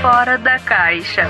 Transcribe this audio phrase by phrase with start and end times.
[0.00, 1.26] Fora da caixa.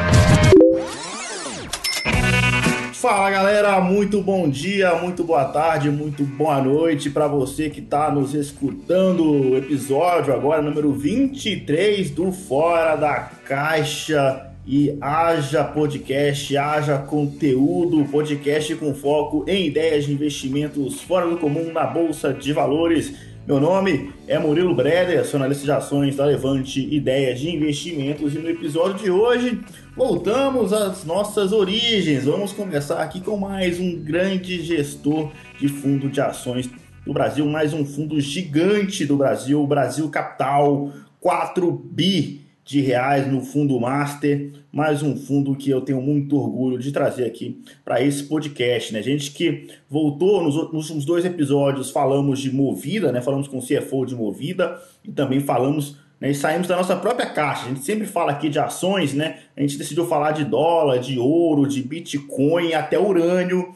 [2.93, 8.11] Fala galera, muito bom dia, muito boa tarde, muito boa noite para você que está
[8.11, 9.57] nos escutando.
[9.57, 14.48] Episódio agora número 23 do Fora da Caixa.
[14.71, 21.73] E haja podcast, haja conteúdo, podcast com foco em ideias de investimentos fora do comum
[21.73, 23.15] na Bolsa de Valores.
[23.47, 28.39] Meu nome é Murilo Breder, sou analista de ações da Levante Ideias de Investimentos e
[28.41, 29.59] no episódio de hoje
[29.97, 32.27] voltamos às nossas origens.
[32.27, 36.69] Vamos começar aqui com mais um grande gestor de fundo de ações
[37.07, 40.93] do Brasil, mais um fundo gigante do Brasil, o Brasil Capital,
[41.23, 46.79] 4 bi de reais no fundo Master, mais um fundo que eu tenho muito orgulho
[46.79, 49.01] de trazer aqui para esse podcast, né?
[49.01, 53.23] Gente que voltou nos, nos últimos dois episódios, falamos de Movida, né?
[53.23, 57.31] Falamos com o CFO de Movida e também falamos né, e saímos da nossa própria
[57.31, 57.65] caixa.
[57.65, 59.39] A gente sempre fala aqui de ações, né?
[59.57, 63.75] A gente decidiu falar de dólar, de ouro, de Bitcoin, até urânio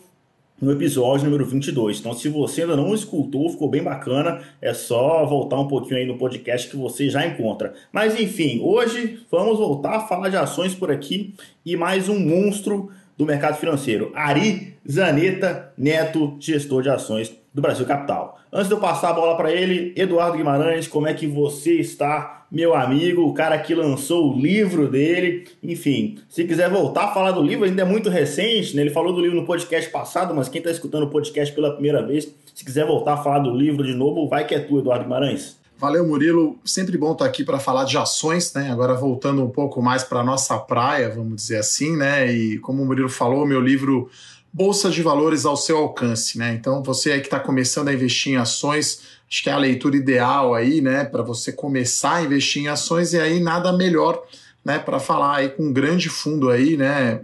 [0.63, 1.99] no episódio número 22.
[1.99, 6.07] Então, se você ainda não escutou, ficou bem bacana, é só voltar um pouquinho aí
[6.07, 7.75] no podcast que você já encontra.
[7.93, 11.35] Mas enfim, hoje vamos voltar a falar de ações por aqui
[11.67, 17.87] e mais um monstro do mercado financeiro, Ari Zaneta Neto, gestor de ações do Brasil
[17.87, 18.39] Capital.
[18.53, 22.43] Antes de eu passar a bola para ele, Eduardo Guimarães, como é que você está?
[22.53, 25.49] meu amigo, o cara que lançou o livro dele.
[25.63, 28.83] Enfim, se quiser voltar a falar do livro, ainda é muito recente, né?
[28.83, 32.07] Ele falou do livro no podcast passado, mas quem está escutando o podcast pela primeira
[32.07, 35.05] vez, se quiser voltar a falar do livro de novo, vai que é tu, Eduardo
[35.05, 35.57] Guimarães.
[35.79, 36.59] Valeu, Murilo.
[36.63, 38.71] Sempre bom estar aqui para falar de ações, né?
[38.71, 42.31] Agora voltando um pouco mais para a nossa praia, vamos dizer assim, né?
[42.31, 44.11] E como o Murilo falou, meu livro
[44.53, 46.53] Bolsa de Valores ao seu alcance, né?
[46.53, 49.97] Então, você aí que está começando a investir em ações, acho que é a leitura
[49.97, 54.23] ideal aí, né, para você começar a investir em ações e aí nada melhor,
[54.63, 57.19] né, para falar aí com um grande fundo aí, né,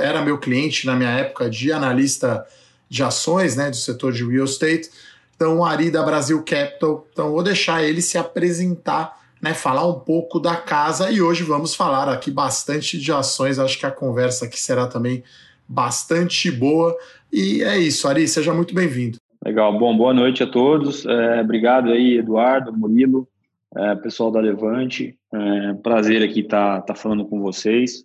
[0.00, 2.44] era meu cliente na minha época de analista
[2.88, 4.90] de ações, né, do setor de real estate,
[5.36, 10.00] então o Ari da Brasil Capital, então vou deixar ele se apresentar, né, falar um
[10.00, 14.46] pouco da casa e hoje vamos falar aqui bastante de ações, acho que a conversa
[14.46, 15.22] aqui será também
[15.68, 16.96] bastante boa
[17.32, 19.16] e é isso, Ari, seja muito bem-vindo.
[19.42, 21.06] Legal, bom, boa noite a todos.
[21.06, 23.26] É, obrigado aí, Eduardo, Murilo,
[23.74, 25.18] é, pessoal da Levante.
[25.32, 28.04] É, prazer aqui estar tá, tá falando com vocês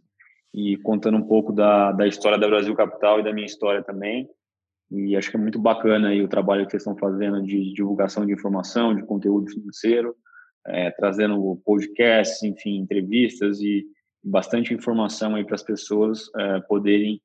[0.54, 4.30] e contando um pouco da, da história da Brasil Capital e da minha história também.
[4.90, 8.26] E acho que é muito bacana aí o trabalho que vocês estão fazendo de divulgação
[8.26, 10.16] de informação, de conteúdo financeiro,
[10.66, 13.86] é, trazendo podcasts, enfim, entrevistas e
[14.24, 17.22] bastante informação aí para as pessoas é, poderem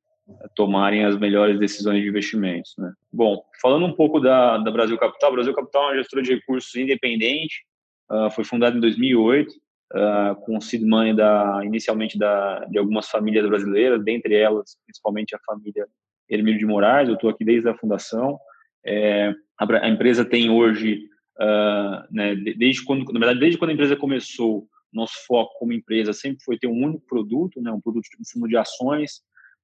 [0.54, 2.74] tomarem as melhores decisões de investimentos.
[2.78, 2.92] Né?
[3.12, 6.74] Bom, falando um pouco da, da Brasil Capital, Brasil Capital é uma gestora de recursos
[6.74, 7.64] independente,
[8.10, 9.54] uh, foi fundada em 2008, uh,
[9.94, 15.40] ah, com seed money da, inicialmente da, de algumas famílias brasileiras, dentre elas, principalmente a
[15.44, 15.86] família
[16.28, 18.38] Hermílio de Moraes, eu estou aqui desde a fundação.
[18.86, 21.04] É, a, a, empresa tem hoje,
[21.40, 26.12] uh, né, desde quando, na verdade, desde quando a empresa começou, nosso foco como empresa
[26.12, 29.22] sempre foi ter um único produto, né, um produto de consumo de ações,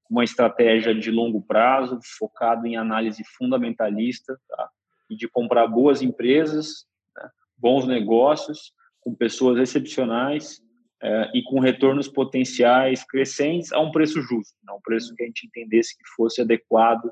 [0.08, 4.68] uma estratégia de longo prazo, focado em análise fundamentalista tá?
[5.10, 6.86] e de comprar boas empresas,
[7.16, 7.28] né?
[7.56, 10.60] bons negócios, com pessoas excepcionais
[11.02, 14.72] é, e com retornos potenciais crescentes a um preço justo, né?
[14.72, 17.10] um preço que a gente entendesse que fosse adequado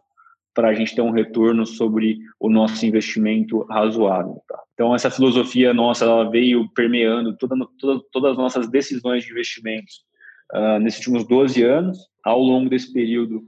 [0.54, 4.42] para a gente ter um retorno sobre o nosso investimento razoável.
[4.48, 4.58] Tá?
[4.72, 10.06] Então, essa filosofia nossa ela veio permeando toda, toda, todas as nossas decisões de investimentos
[10.52, 11.98] uh, nesses últimos 12 anos.
[12.24, 13.44] Ao longo desse período,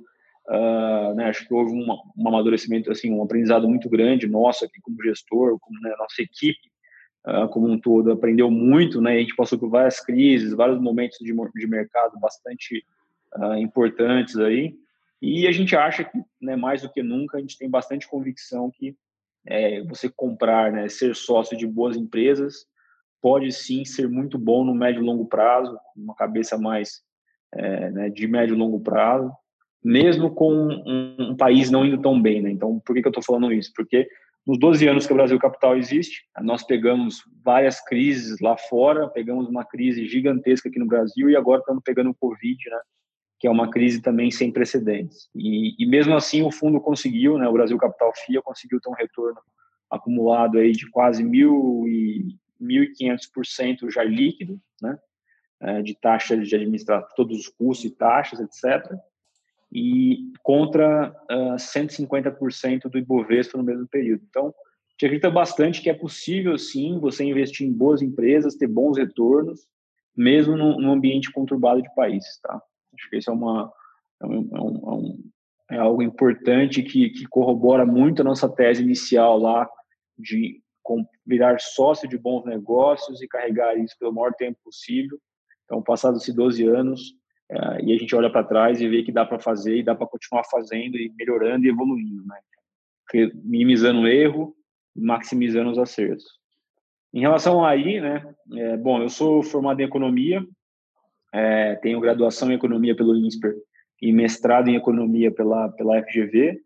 [0.48, 1.86] uh, né, acho que houve um,
[2.16, 6.70] um, amadurecimento, assim, um aprendizado muito grande nosso aqui como gestor, como né, nossa equipe
[7.26, 11.18] uh, como um todo aprendeu muito, né, a gente passou por várias crises, vários momentos
[11.20, 12.84] de, de mercado bastante
[13.58, 14.74] importantes aí,
[15.20, 18.70] e a gente acha que, né, mais do que nunca, a gente tem bastante convicção
[18.70, 18.96] que
[19.46, 22.66] é, você comprar, né, ser sócio de boas empresas
[23.20, 27.02] pode sim ser muito bom no médio e longo prazo, uma cabeça mais
[27.54, 29.32] é, né, de médio e longo prazo,
[29.82, 32.42] mesmo com um, um, país não indo tão bem.
[32.42, 32.50] Né?
[32.50, 33.72] Então, por que, que eu estou falando isso?
[33.74, 34.08] Porque
[34.46, 39.48] nos 12 anos que o Brasil Capital existe, nós pegamos várias crises lá fora, pegamos
[39.48, 42.80] uma crise gigantesca aqui no Brasil e agora estamos pegando o Covid, né?
[43.38, 45.28] que é uma crise também sem precedentes.
[45.34, 48.94] E, e mesmo assim o fundo conseguiu, né, o Brasil Capital FIA conseguiu ter um
[48.94, 49.38] retorno
[49.90, 54.98] acumulado aí de quase mil e 1.500% já líquido, né?
[55.60, 58.96] É, de taxa de administrar todos os custos e taxas, etc.
[59.72, 64.22] E contra uh, 150% do Ibovespa no mesmo período.
[64.28, 64.54] Então,
[64.98, 69.60] gente acredita bastante que é possível, sim, você investir em boas empresas, ter bons retornos,
[70.16, 72.60] mesmo num, ambiente conturbado de país, tá?
[72.92, 73.72] Acho que isso é uma
[74.20, 75.30] é, um, é, um,
[75.70, 79.70] é, é algo importante que, que corrobora muito a nossa tese inicial lá
[80.18, 80.60] de
[81.26, 85.18] virar sócio de bons negócios e carregar isso pelo maior tempo possível.
[85.64, 87.14] Então, passados 12 anos,
[87.50, 89.94] é, e a gente olha para trás e vê que dá para fazer e dá
[89.94, 92.36] para continuar fazendo e melhorando e evoluindo, né?
[93.42, 94.54] minimizando o erro,
[94.94, 96.26] maximizando os acertos.
[97.12, 98.34] Em relação aí, né?
[98.54, 100.44] É, bom, eu sou formado em economia,
[101.32, 103.54] é, tenho graduação em economia pelo INSPER
[104.00, 106.60] e mestrado em economia pela pela FGV.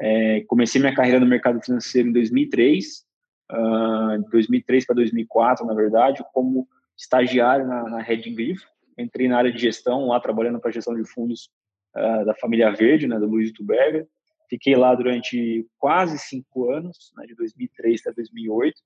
[0.00, 3.04] É, comecei minha carreira no mercado financeiro em 2003,
[3.52, 6.66] uh, 2003 para 2004, na verdade, como
[6.96, 8.66] estagiário na, na Redding Grifo.
[8.98, 11.50] Entrei na área de gestão, lá trabalhando para gestão de fundos
[11.96, 14.06] uh, da família Verde, né, do Luiz Tuberger.
[14.48, 18.80] Fiquei lá durante quase cinco anos, né, de 2003 até 2008.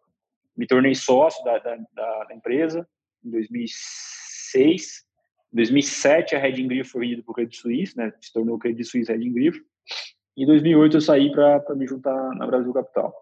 [0.57, 1.77] Me tornei sócio da, da,
[2.25, 2.87] da empresa
[3.25, 5.05] em 2006.
[5.53, 8.85] Em 2007, a Reding Grifo foi vendida para o Credit Suisse, né, se tornou Credit
[8.85, 9.61] Suisse Reding Grifo.
[10.37, 13.15] Em 2008, eu saí para me juntar na Brasil Capital,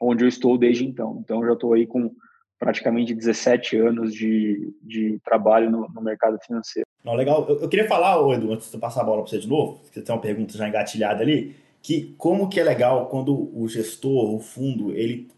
[0.00, 1.18] onde eu estou desde então.
[1.22, 2.10] Então, já estou aí com
[2.58, 6.86] praticamente 17 anos de, de trabalho no, no mercado financeiro.
[7.04, 7.46] Não, legal.
[7.48, 9.80] Eu, eu, queria falar, Edu, antes de eu passar a bola para você de novo,
[9.84, 14.34] você tem uma pergunta já engatilhada ali, que como que é legal quando o gestor,
[14.34, 15.28] o fundo, ele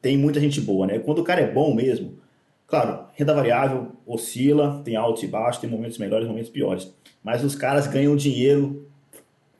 [0.00, 0.98] tem muita gente boa, né?
[0.98, 2.18] Quando o cara é bom mesmo,
[2.66, 6.92] claro, renda variável oscila, tem altos e baixos, tem momentos melhores, momentos piores,
[7.22, 8.88] mas os caras ganham dinheiro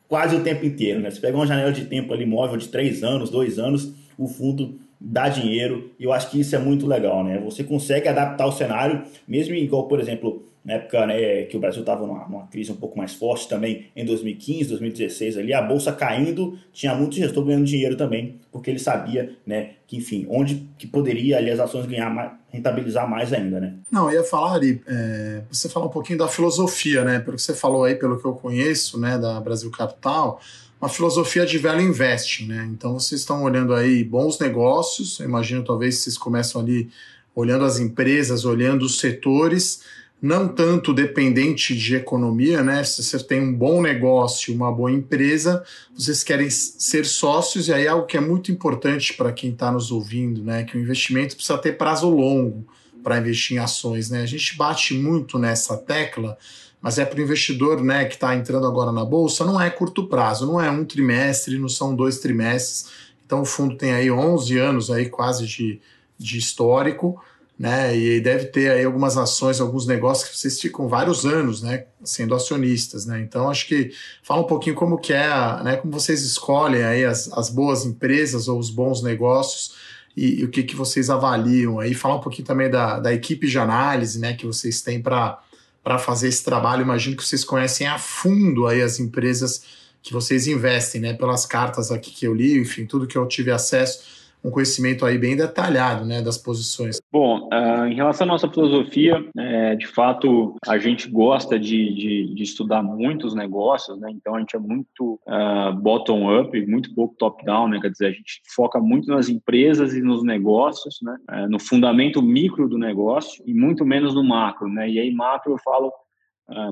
[0.08, 1.10] quase o tempo inteiro, né?
[1.10, 4.78] Você pega uma janela de tempo ali móvel de três anos, dois anos, o fundo
[5.00, 7.38] dá dinheiro, e eu acho que isso é muito legal, né?
[7.38, 11.80] Você consegue adaptar o cenário, mesmo igual, por exemplo, na época né, que o Brasil
[11.80, 15.92] estava numa, numa, crise um pouco mais forte também, em 2015, 2016 ali, a bolsa
[15.92, 20.86] caindo, tinha muito gestor ganhando dinheiro também, porque ele sabia, né, que enfim, onde que
[20.86, 23.74] poderia ali as ações ganhar mais, rentabilizar mais ainda, né?
[23.90, 27.42] Não, eu ia falar, Ari, é, você falar um pouquinho da filosofia, né, pelo que
[27.42, 30.40] você falou aí, pelo que eu conheço, né, da Brasil Capital,
[30.80, 32.68] uma filosofia de velho investing, né?
[32.72, 36.90] Então vocês estão olhando aí bons negócios, eu imagino talvez vocês começam ali
[37.36, 39.82] olhando as empresas, olhando os setores,
[40.22, 42.84] não tanto dependente de economia, né?
[42.84, 47.86] Se você tem um bom negócio, uma boa empresa, vocês querem ser sócios, e aí
[47.86, 50.62] é algo que é muito importante para quem está nos ouvindo, né?
[50.62, 52.64] Que o investimento precisa ter prazo longo
[53.02, 54.22] para investir em ações, né?
[54.22, 56.38] A gente bate muito nessa tecla
[56.82, 60.08] mas é para o investidor né, que está entrando agora na bolsa, não é curto
[60.08, 62.90] prazo, não é um trimestre, não são dois trimestres.
[63.24, 65.80] Então o fundo tem aí 11 anos aí quase de,
[66.18, 67.22] de histórico,
[67.62, 67.96] né?
[67.96, 72.34] E deve ter aí algumas ações, alguns negócios que vocês ficam vários anos, né, sendo
[72.34, 73.20] acionistas, né?
[73.20, 75.28] Então acho que fala um pouquinho como que é,
[75.62, 79.76] né, como vocês escolhem aí as, as boas empresas ou os bons negócios
[80.16, 81.94] e, e o que que vocês avaliam aí.
[81.94, 85.40] Fala um pouquinho também da, da equipe de análise, né, que vocês têm para
[85.84, 86.82] para fazer esse trabalho.
[86.82, 89.62] Imagino que vocês conhecem a fundo aí as empresas
[90.02, 91.12] que vocês investem, né?
[91.12, 95.18] Pelas cartas aqui que eu li, enfim, tudo que eu tive acesso um conhecimento aí
[95.18, 97.00] bem detalhado né, das posições.
[97.10, 102.34] Bom, uh, em relação à nossa filosofia, é, de fato, a gente gosta de, de,
[102.34, 104.10] de, estudar muitos negócios, né?
[104.10, 107.78] então a gente é muito uh, bottom-up, muito pouco top-down, né?
[107.80, 111.16] quer dizer, a gente foca muito nas empresas e nos negócios, né?
[111.30, 114.68] É, no fundamento micro do negócio e muito menos no macro.
[114.68, 114.90] Né?
[114.90, 115.92] E aí, macro, eu falo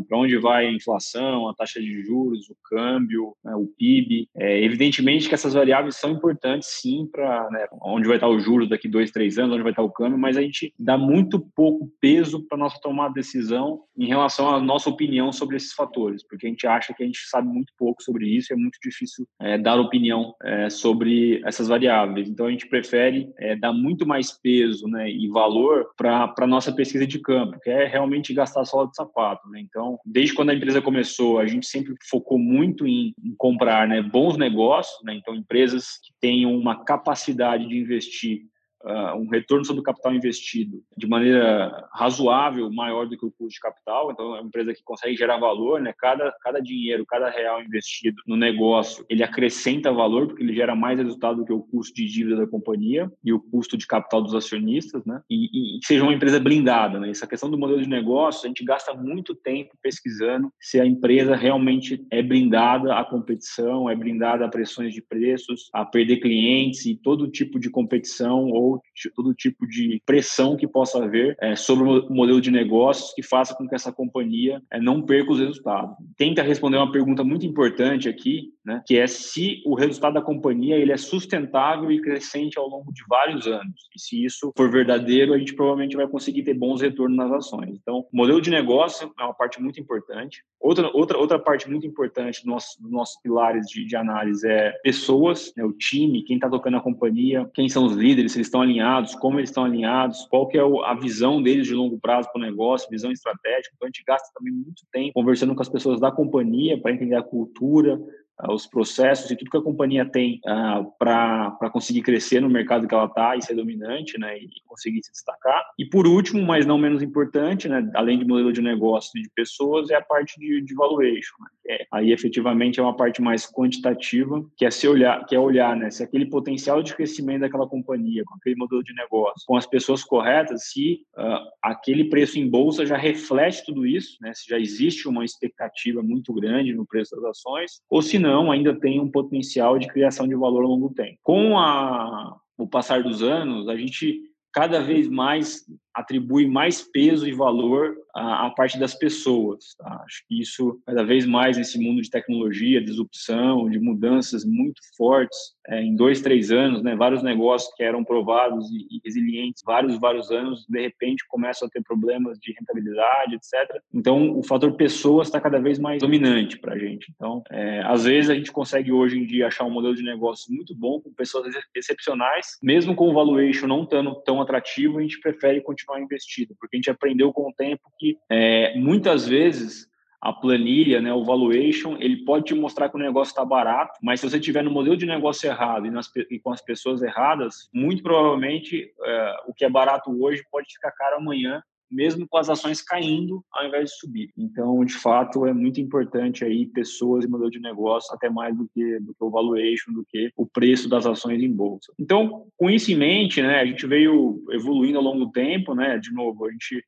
[0.06, 4.28] para onde vai a inflação, a taxa de juros, o câmbio, né, o PIB.
[4.36, 8.68] É, evidentemente que essas variáveis são importantes, sim, para né, onde vai estar o juros
[8.68, 11.90] daqui dois, três anos, onde vai estar o câmbio, mas a gente dá muito pouco
[12.00, 16.46] peso para nossa tomada de decisão em relação à nossa opinião sobre esses fatores, porque
[16.46, 19.26] a gente acha que a gente sabe muito pouco sobre isso e é muito difícil
[19.40, 22.28] é, dar opinião é, sobre essas variáveis.
[22.28, 26.72] Então a gente prefere é, dar muito mais peso né, e valor para a nossa
[26.72, 29.48] pesquisa de campo, que é realmente gastar sola de sapato.
[29.48, 29.60] Né?
[29.70, 34.02] Então, desde quando a empresa começou, a gente sempre focou muito em, em comprar né,
[34.02, 35.14] bons negócios, né?
[35.14, 38.42] então empresas que tenham uma capacidade de investir
[38.84, 43.54] uh, um retorno sobre o capital investido de maneira razoável, maior do que o custo
[43.54, 44.10] de capital.
[44.10, 45.92] Então, é uma empresa que consegue gerar valor, né?
[45.98, 50.98] Cada, cada dinheiro, cada real investido no negócio, ele acrescenta valor, porque ele gera mais
[50.98, 54.34] resultado do que o custo de dívida da companhia e o custo de capital dos
[54.34, 55.20] acionistas, né?
[55.28, 57.10] E, e seja uma empresa blindada, né?
[57.10, 61.34] Essa questão do modelo de negócio, a gente gasta muito tempo pesquisando se a empresa
[61.34, 66.94] realmente é blindada à competição, é blindada a pressões de preços, a perder clientes e
[66.94, 68.69] todo tipo de competição ou
[69.14, 73.54] todo tipo de pressão que possa haver é, sobre o modelo de negócios que faça
[73.54, 75.96] com que essa companhia é, não perca os resultados.
[76.16, 78.82] Tenta responder uma pergunta muito importante aqui, né?
[78.86, 83.02] Que é se o resultado da companhia ele é sustentável e crescente ao longo de
[83.08, 83.88] vários anos.
[83.94, 87.78] E se isso for verdadeiro, a gente provavelmente vai conseguir ter bons retornos nas ações.
[87.80, 90.42] Então, modelo de negócio é uma parte muito importante.
[90.60, 94.72] Outra, outra, outra parte muito importante dos nosso, do nossos pilares de, de, análise é
[94.82, 98.46] pessoas, né, o time, quem está tocando a companhia, quem são os líderes, se eles
[98.46, 102.28] estão alinhados, como eles estão alinhados, qual que é a visão deles de longo prazo
[102.30, 103.72] para o negócio, visão estratégica.
[103.74, 107.16] Então, a gente gasta também muito tempo conversando com as pessoas da companhia para entender
[107.16, 108.00] a cultura,
[108.48, 112.86] os processos e tudo que a companhia tem uh, ah, para conseguir crescer no mercado
[112.86, 115.62] que ela está e ser dominante, né, e conseguir se destacar.
[115.78, 119.30] E por último, mas não menos importante, né, além de modelo de negócio e de
[119.34, 121.34] pessoas, é a parte de, de valuation.
[121.40, 125.38] Né, é, aí efetivamente é uma parte mais quantitativa, que é se olhar, que é
[125.38, 129.56] olhar, né, se aquele potencial de crescimento daquela companhia, com aquele modelo de negócio, com
[129.56, 134.48] as pessoas corretas, se uh, aquele preço em bolsa já reflete tudo isso, né, se
[134.48, 138.78] já existe uma expectativa muito grande no preço das ações, ou se não não ainda
[138.78, 141.18] tem um potencial de criação de valor ao longo tempo.
[141.22, 144.20] Com a, o passar dos anos, a gente
[144.52, 149.74] cada vez mais atribui mais peso e valor à, à parte das pessoas.
[149.76, 150.02] Tá?
[150.04, 155.54] Acho que isso, cada vez mais nesse mundo de tecnologia, disrupção, de mudanças muito fortes,
[155.68, 159.98] é, em dois, três anos, né, vários negócios que eram provados e, e, resilientes vários,
[159.98, 163.80] vários anos, de repente começam a ter problemas de rentabilidade, etc.
[163.92, 167.12] Então, o fator pessoas está cada vez mais dominante para a gente.
[167.14, 170.52] Então, é, às vezes a gente consegue hoje em dia achar um modelo de negócio
[170.52, 175.20] muito bom, com pessoas excepcionais, mesmo com o valuation não tão, tão atrativo, a gente
[175.20, 179.88] prefere continuar continuar investido, porque a gente aprendeu com o tempo que é, muitas vezes
[180.20, 184.20] a planilha, né, o valuation, ele pode te mostrar que o negócio está barato, mas
[184.20, 187.70] se você tiver no modelo de negócio errado e, nas, e com as pessoas erradas,
[187.72, 192.48] muito provavelmente é, o que é barato hoje pode ficar caro amanhã mesmo com as
[192.48, 194.32] ações caindo ao invés de subir.
[194.36, 198.68] Então, de fato, é muito importante aí pessoas e modelo de negócio, até mais do
[198.72, 201.92] que, do que o valuation, do que o preço das ações em bolsa.
[201.98, 205.98] Então, com isso em mente, né, a gente veio evoluindo ao longo do tempo, né,
[205.98, 206.84] de novo, a gente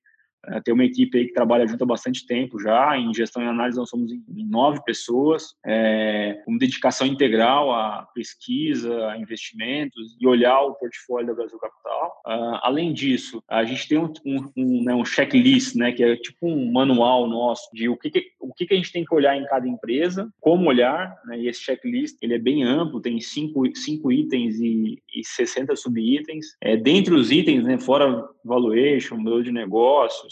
[0.48, 2.96] é, tem uma equipe aí que trabalha junto há bastante tempo já.
[2.96, 9.08] Em gestão e análise, nós somos em, nove pessoas, é, com dedicação integral à pesquisa,
[9.08, 12.22] a investimentos e olhar o portfólio da Brasil Capital.
[12.26, 16.16] Uh, além disso, a gente tem um, um, um, né, um, checklist, né, que é
[16.16, 19.14] tipo um manual nosso de o que, que o que, que, a gente tem que
[19.14, 23.20] olhar em cada empresa, como olhar, né, e esse checklist ele é bem amplo, tem
[23.20, 26.46] cinco, cinco itens e, e 60 subitens.
[26.60, 30.31] É, dentre os itens, né, fora valuation, modelo de negócios,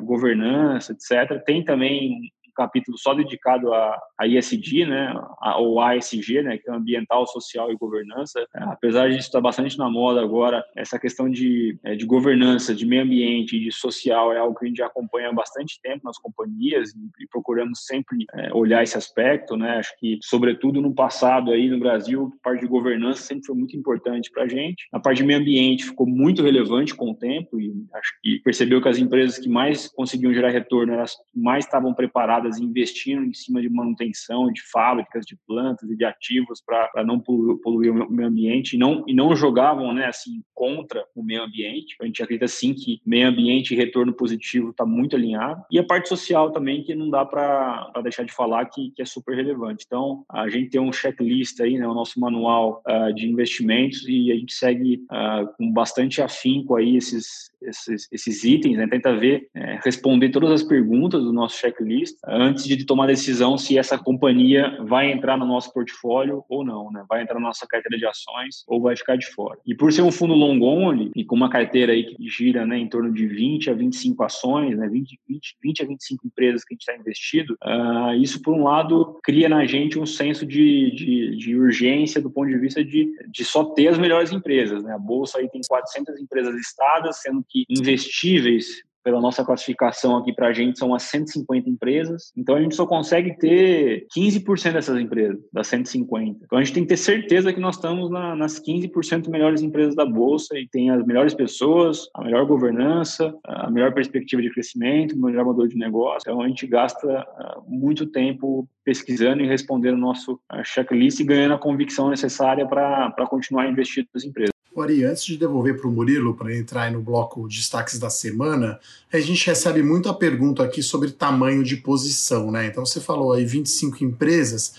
[0.00, 6.58] governança, etc., tem também capítulo só dedicado a, a ISD, né, a, ou ASG, né,
[6.58, 8.40] que é ambiental, social e governança.
[8.54, 12.86] É, apesar de estar bastante na moda agora, essa questão de, é, de governança, de
[12.86, 16.90] meio ambiente de social é algo que a gente acompanha há bastante tempo nas companhias
[16.90, 19.78] e, procuramos sempre é, olhar esse aspecto, né.
[19.78, 23.76] Acho que, sobretudo no passado aí no Brasil, a parte de governança sempre foi muito
[23.76, 24.86] importante para a gente.
[24.92, 28.80] A parte de meio ambiente ficou muito relevante com o tempo e acho que percebeu
[28.80, 33.24] que as empresas que mais conseguiam gerar retorno eram as que mais estavam preparadas investindo
[33.24, 38.10] em cima de manutenção de fábricas, de plantas e de ativos para não poluir o
[38.10, 41.96] meio ambiente e não, e não jogavam né, assim, contra o meio ambiente.
[42.00, 45.62] A gente acredita sim que meio ambiente e retorno positivo está muito alinhado.
[45.70, 49.04] E a parte social também, que não dá para deixar de falar, que, que é
[49.04, 49.84] super relevante.
[49.86, 54.32] Então, a gente tem um checklist aí, né, o nosso manual uh, de investimentos e
[54.32, 59.48] a gente segue uh, com bastante afinco aí esses, esses, esses itens, né, tenta ver,
[59.54, 63.98] é, responder todas as perguntas do nosso checklist antes de tomar a decisão se essa
[63.98, 67.04] companhia vai entrar no nosso portfólio ou não, né?
[67.08, 69.58] Vai entrar na nossa carteira de ações ou vai ficar de fora.
[69.66, 72.78] E por ser um fundo long only e com uma carteira aí que gira, né,
[72.78, 76.72] em torno de 20 a 25 ações, né, 20, 20, 20 a 25 empresas que
[76.72, 80.90] a gente está investido, uh, isso por um lado cria na gente um senso de,
[80.94, 84.92] de, de, urgência do ponto de vista de, de só ter as melhores empresas, né?
[84.92, 90.48] A bolsa aí tem 400 empresas listadas, sendo que investíveis pela nossa classificação aqui para
[90.48, 92.32] a gente, são as 150 empresas.
[92.34, 96.40] Então, a gente só consegue ter 15% dessas empresas, das 150.
[96.42, 99.94] Então, a gente tem que ter certeza que nós estamos na, nas 15% melhores empresas
[99.94, 105.14] da Bolsa e tem as melhores pessoas, a melhor governança, a melhor perspectiva de crescimento,
[105.14, 106.22] o melhor modelo de negócio.
[106.26, 111.24] Então, a gente gasta uh, muito tempo pesquisando e respondendo o nosso uh, checklist e
[111.24, 114.53] ganhando a convicção necessária para continuar investindo nas empresas.
[114.76, 118.80] Ori, antes de devolver para o Murilo para entrar no bloco destaques da semana,
[119.12, 122.66] a gente recebe muita pergunta aqui sobre tamanho de posição, né?
[122.66, 124.74] Então você falou aí 25 empresas.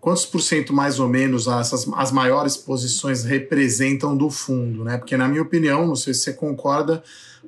[0.00, 4.98] quantos por cento mais ou menos essas, as maiores posições representam do fundo, né?
[4.98, 7.02] Porque, na minha opinião, não sei se você concorda,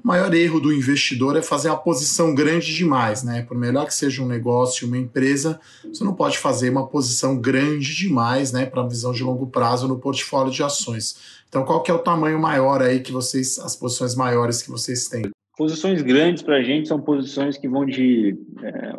[0.07, 3.43] o maior erro do investidor é fazer uma posição grande demais, né?
[3.43, 7.93] Por melhor que seja um negócio, uma empresa, você não pode fazer uma posição grande
[7.93, 11.43] demais, né, para visão de longo prazo no portfólio de ações.
[11.49, 15.09] Então, qual que é o tamanho maior aí que vocês, as posições maiores que vocês
[15.09, 15.29] têm?
[15.59, 18.93] Posições grandes para a gente são posições que vão de é,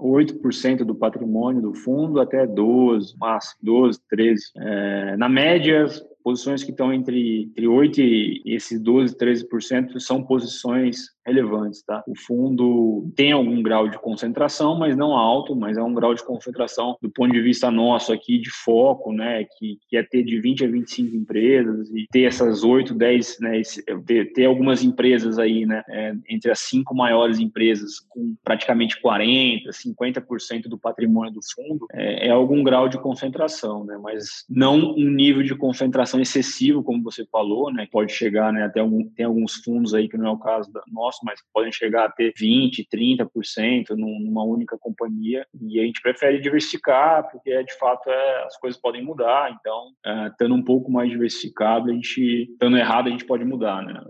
[0.00, 4.42] 8% do patrimônio do fundo até 12, máximo 12, 13.
[4.56, 5.86] É, na média,
[6.28, 12.02] posições que estão entre, entre 8% e esses 12%, 13% são posições relevantes, tá?
[12.06, 16.24] O fundo tem algum grau de concentração, mas não alto, mas é um grau de
[16.24, 20.40] concentração do ponto de vista nosso aqui de foco, né, que, que é ter de
[20.40, 23.62] 20 a 25 empresas e ter essas 8, 10, né,
[24.06, 29.70] ter, ter algumas empresas aí, né, é, entre as cinco maiores empresas com praticamente 40,
[29.70, 35.10] 50% do patrimônio do fundo, é, é algum grau de concentração, né, mas não um
[35.10, 39.56] nível de concentração excessivo, como você falou, né, pode chegar, né, até algum, tem alguns
[39.56, 42.32] fundos aí que não é o caso da nosso, nosso, mas podem chegar a ter
[42.32, 45.46] 20%, 30% numa única companhia.
[45.60, 49.56] E a gente prefere diversificar, porque de fato é, as coisas podem mudar.
[49.58, 53.82] Então, é, estando um pouco mais diversificado, a gente, estando errado, a gente pode mudar.
[53.82, 54.00] Né?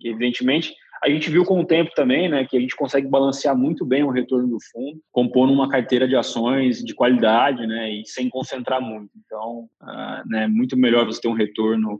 [0.00, 3.56] E, evidentemente, a gente viu com o tempo também, né, que a gente consegue balancear
[3.56, 8.06] muito bem o retorno do fundo, compondo uma carteira de ações de qualidade, né, e
[8.06, 9.10] sem concentrar muito.
[9.24, 11.98] Então, uh, né, muito melhor você ter um retorno uh,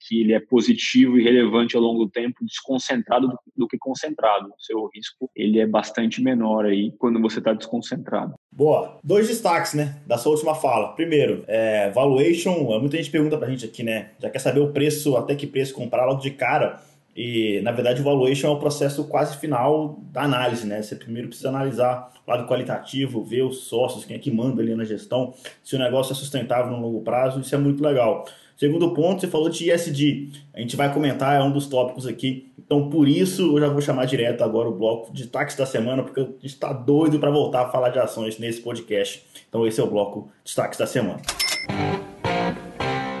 [0.00, 4.48] que ele é positivo e relevante ao longo do tempo, desconcentrado do, do que concentrado.
[4.48, 8.34] O seu risco ele é bastante menor aí quando você está desconcentrado.
[8.52, 8.98] Boa.
[9.04, 10.94] Dois destaques, né, da sua última fala.
[10.94, 12.54] Primeiro, é, valuation.
[12.80, 15.74] Muita gente pergunta pra gente aqui, né, já quer saber o preço, até que preço
[15.74, 16.80] comprar logo de cara.
[17.16, 20.82] E, na verdade, o valuation é o processo quase final da análise, né?
[20.82, 24.74] Você primeiro precisa analisar o lado qualitativo, ver os sócios, quem é que manda ali
[24.74, 25.32] na gestão,
[25.64, 28.26] se o negócio é sustentável no longo prazo, isso é muito legal.
[28.56, 30.30] Segundo ponto, você falou de ESG.
[30.54, 32.50] A gente vai comentar, é um dos tópicos aqui.
[32.58, 36.02] Então, por isso, eu já vou chamar direto agora o bloco de destaques da semana,
[36.02, 39.24] porque a gente está doido para voltar a falar de ações nesse podcast.
[39.48, 41.20] Então, esse é o bloco destaques da semana.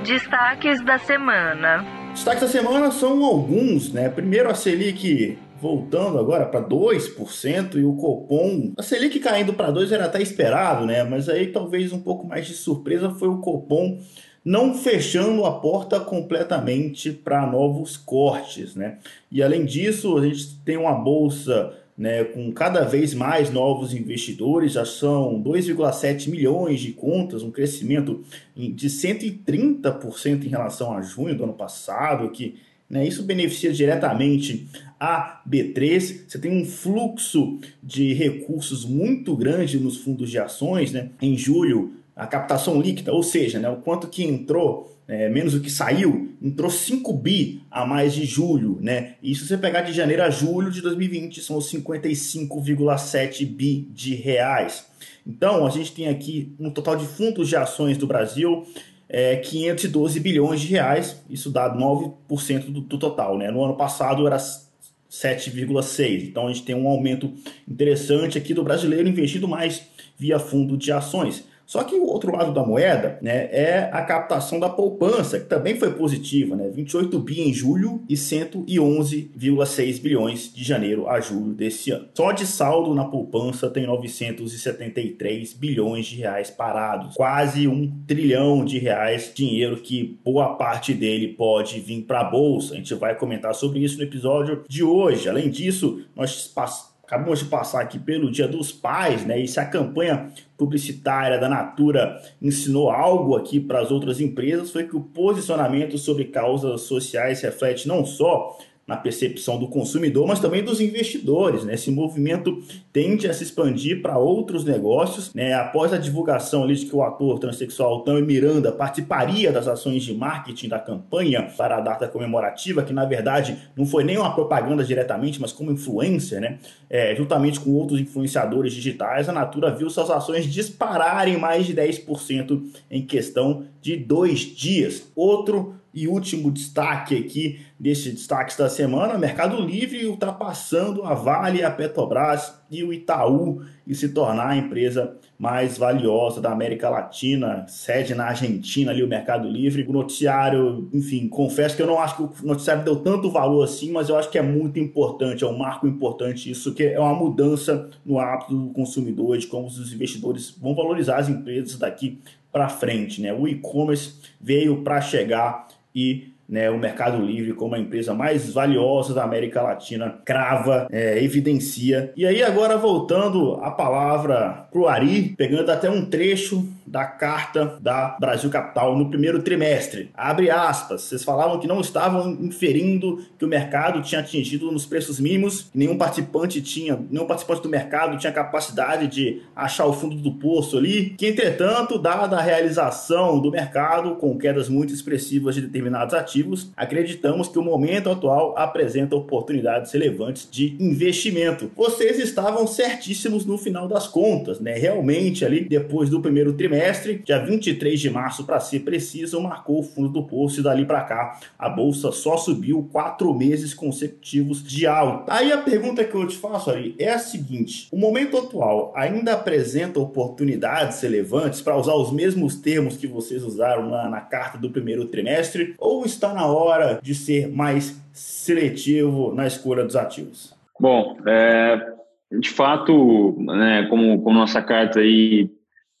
[0.04, 2.05] Destaques da semana.
[2.16, 4.08] Destaques da semana são alguns, né?
[4.08, 9.92] Primeiro a Selic voltando agora para 2% e o Copom, a Selic caindo para 2
[9.92, 11.04] era até esperado, né?
[11.04, 14.00] Mas aí talvez um pouco mais de surpresa foi o Copom
[14.42, 18.96] não fechando a porta completamente para novos cortes, né?
[19.30, 24.72] E além disso, a gente tem uma bolsa né, com cada vez mais novos investidores,
[24.72, 28.22] já são 2,7 milhões de contas, um crescimento
[28.54, 32.56] de 130% em relação a junho do ano passado, que
[32.88, 34.68] né, isso beneficia diretamente
[35.00, 36.24] a B3.
[36.28, 41.10] Você tem um fluxo de recursos muito grande nos fundos de ações, né?
[41.20, 45.60] Em julho, a captação líquida, ou seja, né, o quanto que entrou é, menos o
[45.60, 49.14] que saiu, entrou 5 bi a mais de julho, né?
[49.22, 54.86] E se você pegar de janeiro a julho de 2020, são 55,7 bi de reais.
[55.26, 58.66] Então, a gente tem aqui um total de fundos de ações do Brasil,
[59.08, 63.50] é, 512 bilhões de reais, isso dá 9% do, do total, né?
[63.50, 66.28] No ano passado era 7,6.
[66.28, 67.32] Então a gente tem um aumento
[67.68, 69.82] interessante aqui do brasileiro investindo mais
[70.18, 71.44] via fundo de ações.
[71.66, 75.76] Só que o outro lado da moeda né, é a captação da poupança, que também
[75.76, 76.70] foi positiva, né?
[76.70, 82.08] 28 bi em julho e 111,6 bilhões de janeiro a julho desse ano.
[82.14, 88.78] Só de saldo na poupança tem 973 bilhões de reais parados, quase um trilhão de
[88.78, 92.74] reais, dinheiro que boa parte dele pode vir para a bolsa.
[92.74, 95.28] A gente vai comentar sobre isso no episódio de hoje.
[95.28, 99.38] Além disso, nós passamos Acabamos de passar aqui pelo Dia dos Pais, né?
[99.38, 104.84] E se a campanha publicitária da Natura ensinou algo aqui para as outras empresas, foi
[104.84, 110.62] que o posicionamento sobre causas sociais reflete não só na percepção do consumidor, mas também
[110.62, 111.64] dos investidores.
[111.64, 111.74] Né?
[111.74, 115.34] Esse movimento tende a se expandir para outros negócios.
[115.34, 115.54] Né?
[115.54, 120.14] Após a divulgação ali de que o ator transexual Tami Miranda participaria das ações de
[120.14, 124.84] marketing da campanha para a data comemorativa, que na verdade não foi nem uma propaganda
[124.84, 126.58] diretamente, mas como influencer, né?
[126.88, 132.62] É, juntamente com outros influenciadores digitais, a Natura viu suas ações dispararem mais de 10%
[132.88, 135.10] em questão de dois dias.
[135.16, 141.70] Outro e último destaque aqui desses destaques da semana: Mercado Livre ultrapassando a Vale a
[141.70, 148.14] Petrobras e o Itaú e se tornar a empresa mais valiosa da América Latina, sede
[148.14, 149.86] na Argentina, ali o Mercado Livre.
[149.88, 153.90] O noticiário, enfim, confesso que eu não acho que o noticiário deu tanto valor assim,
[153.90, 157.14] mas eu acho que é muito importante, é um marco importante isso, que é uma
[157.14, 162.18] mudança no hábito do consumidor, de como os investidores vão valorizar as empresas daqui
[162.50, 163.20] para frente.
[163.20, 163.32] Né?
[163.32, 169.12] O e-commerce veio para chegar e né, o Mercado Livre como a empresa mais valiosa
[169.14, 172.12] da América Latina crava, é, evidencia.
[172.16, 177.78] E aí agora voltando a palavra para o Ari, pegando até um trecho da carta
[177.80, 180.10] da Brasil Capital no primeiro trimestre.
[180.14, 181.02] Abre aspas.
[181.02, 185.78] Vocês falavam que não estavam inferindo que o mercado tinha atingido nos preços mínimos, que
[185.78, 190.78] nenhum participante tinha, nenhum participante do mercado tinha capacidade de achar o fundo do poço
[190.78, 196.70] ali, que entretanto, dada a realização do mercado com quedas muito expressivas de determinados ativos,
[196.76, 201.70] acreditamos que o momento atual apresenta oportunidades relevantes de investimento.
[201.76, 204.74] Vocês estavam certíssimos no final das contas, né?
[204.74, 209.80] Realmente ali depois do primeiro trimestre trimestre, dia 23 de março, para ser preciso, marcou
[209.80, 214.62] o fundo do poço e dali para cá a bolsa só subiu quatro meses consecutivos
[214.62, 215.32] de alta.
[215.32, 219.32] Aí a pergunta que eu te faço aí é a seguinte: o momento atual ainda
[219.32, 224.70] apresenta oportunidades relevantes para usar os mesmos termos que vocês usaram na, na carta do
[224.70, 230.54] primeiro trimestre ou está na hora de ser mais seletivo na escolha dos ativos?
[230.78, 231.94] Bom, é,
[232.38, 235.50] de fato, né, como, como nossa carta aí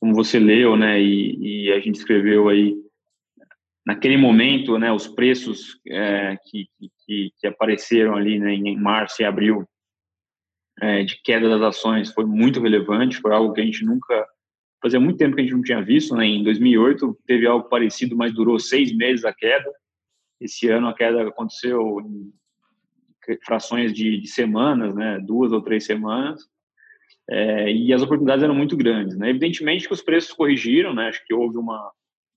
[0.06, 2.76] como você leu, né, e, e, a gente escreveu aí,
[3.84, 6.68] naquele momento, né, os preços é, que,
[7.04, 9.66] que, que, apareceram ali né, em março e abril
[10.80, 14.24] é, de queda das ações foi muito relevante, foi algo que a gente nunca,
[14.80, 18.16] fazia muito tempo que a gente não tinha visto, né, em 2008 teve algo parecido,
[18.16, 19.68] mas durou seis meses a queda,
[20.40, 22.32] esse ano a queda aconteceu em
[23.44, 26.48] frações de, de semanas, né, duas ou três semanas,
[27.28, 29.16] é, e as oportunidades eram muito grandes.
[29.16, 29.30] Né?
[29.30, 31.08] Evidentemente que os preços corrigiram, né?
[31.08, 31.90] acho que houve uma,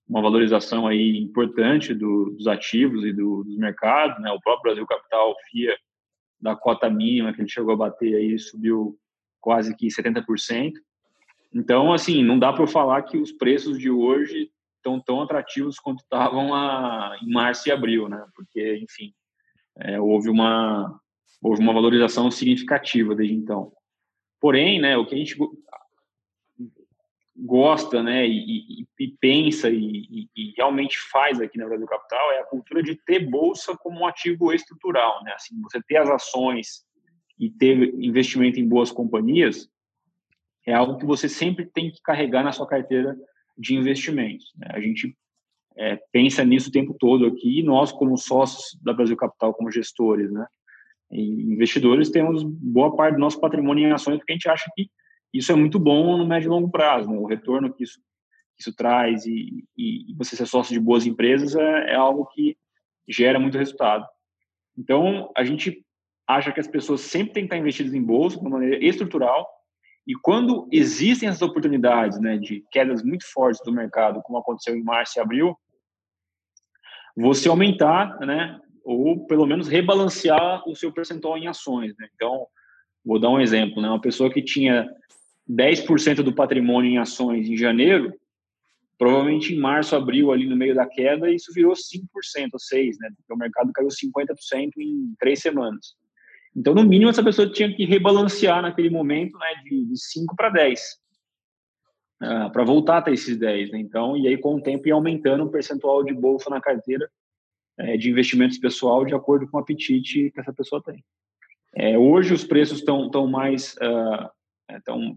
[0.08, 4.20] uma valorização aí importante do, dos ativos e do, dos mercados.
[4.20, 4.30] Né?
[4.30, 5.76] O próprio Brasil Capital, FIA,
[6.40, 8.98] da cota mínima que ele chegou a bater aí, subiu
[9.40, 10.72] quase que 70%.
[11.54, 16.00] Então, assim, não dá para falar que os preços de hoje estão tão atrativos quanto
[16.00, 18.24] estavam a, em março e abril, né?
[18.34, 19.12] Porque, enfim,
[19.78, 20.98] é, houve uma
[21.42, 23.72] houve uma valorização significativa desde então.
[24.40, 25.36] Porém, né, o que a gente
[27.36, 32.40] gosta, né, e, e, e pensa e, e, realmente faz aqui na Brasil Capital é
[32.40, 35.32] a cultura de ter bolsa como um ativo estrutural, né?
[35.32, 36.84] Assim, você ter as ações
[37.38, 39.68] e ter investimento em boas companhias
[40.66, 43.16] é algo que você sempre tem que carregar na sua carteira
[43.56, 44.52] de investimentos.
[44.56, 44.68] Né?
[44.70, 45.16] A gente
[45.76, 49.70] é, pensa nisso o tempo todo aqui, e nós como sócios da Brasil Capital, como
[49.70, 50.46] gestores, né?
[51.10, 54.88] Investidores temos boa parte do nosso patrimônio em ações porque a gente acha que
[55.32, 57.10] isso é muito bom no médio e longo prazo.
[57.10, 57.18] Né?
[57.18, 58.00] O retorno que isso,
[58.58, 62.56] isso traz e, e, você ser sócio de boas empresas é, é, algo que
[63.08, 64.06] gera muito resultado.
[64.76, 65.84] Então, a gente
[66.26, 69.48] acha que as pessoas sempre têm que estar investidas em bolsa de uma maneira estrutural
[70.06, 74.82] e quando existem essas oportunidades né, de quedas muito fortes do mercado, como aconteceu em
[74.82, 75.56] março e abril,
[77.16, 81.94] você aumentar né, ou pelo menos rebalancear o seu percentual em ações.
[81.98, 82.08] Né?
[82.14, 82.46] Então,
[83.04, 83.88] vou dar um exemplo, né?
[83.88, 84.90] uma pessoa que tinha
[85.48, 88.12] 10% do patrimônio em ações em janeiro,
[88.98, 91.78] provavelmente em março, abril, ali no meio da queda, isso virou 5%
[92.52, 93.10] ou 6%, né?
[93.16, 95.94] porque o mercado caiu 50% em três semanas.
[96.54, 100.50] Então, no mínimo, essa pessoa tinha que rebalancear naquele momento né, de, de 5 para
[100.50, 100.80] 10,
[102.22, 103.70] uh, para voltar até esses 10.
[103.70, 103.78] Né?
[103.78, 107.08] Então, e aí com o tempo ia aumentando o percentual de bolsa na carteira
[107.78, 111.04] é, de investimentos pessoal de acordo com o apetite que essa pessoa tem.
[111.74, 114.28] É, hoje os preços estão tão mais uh,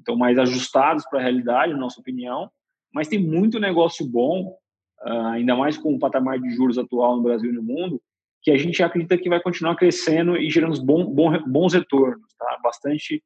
[0.04, 2.50] tão mais ajustados para a realidade, na nossa opinião,
[2.94, 4.58] mas tem muito negócio bom,
[5.06, 8.02] uh, ainda mais com o patamar de juros atual no Brasil e no mundo,
[8.42, 12.60] que a gente acredita que vai continuar crescendo e gerando bom, bom, bons retornos, tá?
[12.63, 13.24] bastante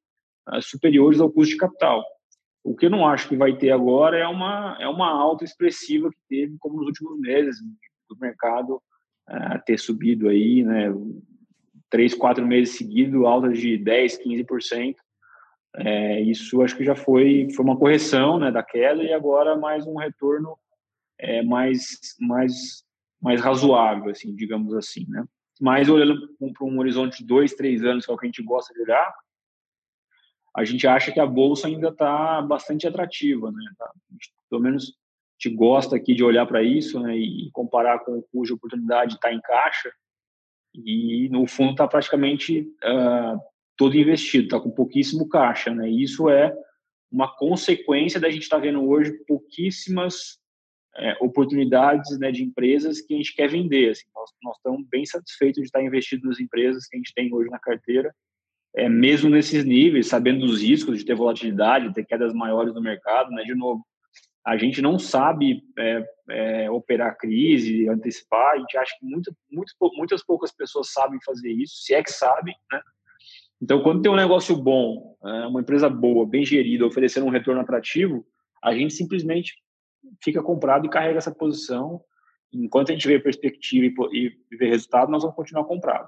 [0.49, 2.03] uh, superiores ao custo de capital.
[2.63, 6.09] O que eu não acho que vai ter agora é uma, é uma alta expressiva
[6.09, 7.57] que teve, como nos últimos meses,
[8.09, 8.81] do mercado
[9.27, 10.87] a ter subido aí, né,
[11.89, 14.95] três, quatro meses seguidos, altas de 10, 15%.
[15.75, 19.85] É, isso acho que já foi, foi uma correção né, da queda e agora mais
[19.85, 20.57] um retorno
[21.19, 22.83] é, mais, mais,
[23.21, 25.05] mais razoável, assim, digamos assim.
[25.07, 25.23] Né?
[25.59, 28.43] Mas olhando para um horizonte de dois, três anos, que é o que a gente
[28.43, 29.13] gosta de olhar,
[30.55, 33.63] a gente acha que a bolsa ainda está bastante atrativa, né?
[33.77, 33.91] Tá,
[34.49, 34.97] pelo menos
[35.39, 39.41] gente gosta aqui de olhar para isso né, e comparar com cuja oportunidade está em
[39.41, 39.91] caixa
[40.73, 43.39] e no fundo está praticamente uh,
[43.75, 45.89] todo investido, está com pouquíssimo caixa, né?
[45.89, 46.53] Isso é
[47.11, 50.39] uma consequência da gente estar tá vendo hoje pouquíssimas
[50.97, 53.91] é, oportunidades né, de empresas que a gente quer vender.
[53.91, 57.33] Assim, nós, nós estamos bem satisfeitos de estar investido nas empresas que a gente tem
[57.33, 58.13] hoje na carteira,
[58.75, 62.81] é, mesmo nesses níveis, sabendo dos riscos de ter volatilidade, de ter quedas maiores no
[62.81, 63.31] mercado.
[63.31, 63.43] Né?
[63.43, 63.85] De novo,
[64.47, 69.73] a gente não sabe é, é, operar crise, antecipar, a gente acha que muito, muito,
[69.93, 72.81] muitas poucas pessoas sabem fazer isso, se é que sabem, né?
[73.61, 77.59] Então, quando tem um negócio bom, é, uma empresa boa, bem gerida, oferecendo um retorno
[77.59, 78.25] atrativo,
[78.63, 79.53] a gente simplesmente
[80.23, 81.99] fica comprado e carrega essa posição.
[82.53, 86.07] Enquanto a gente vê perspectiva e, vê resultado, nós vamos continuar comprado.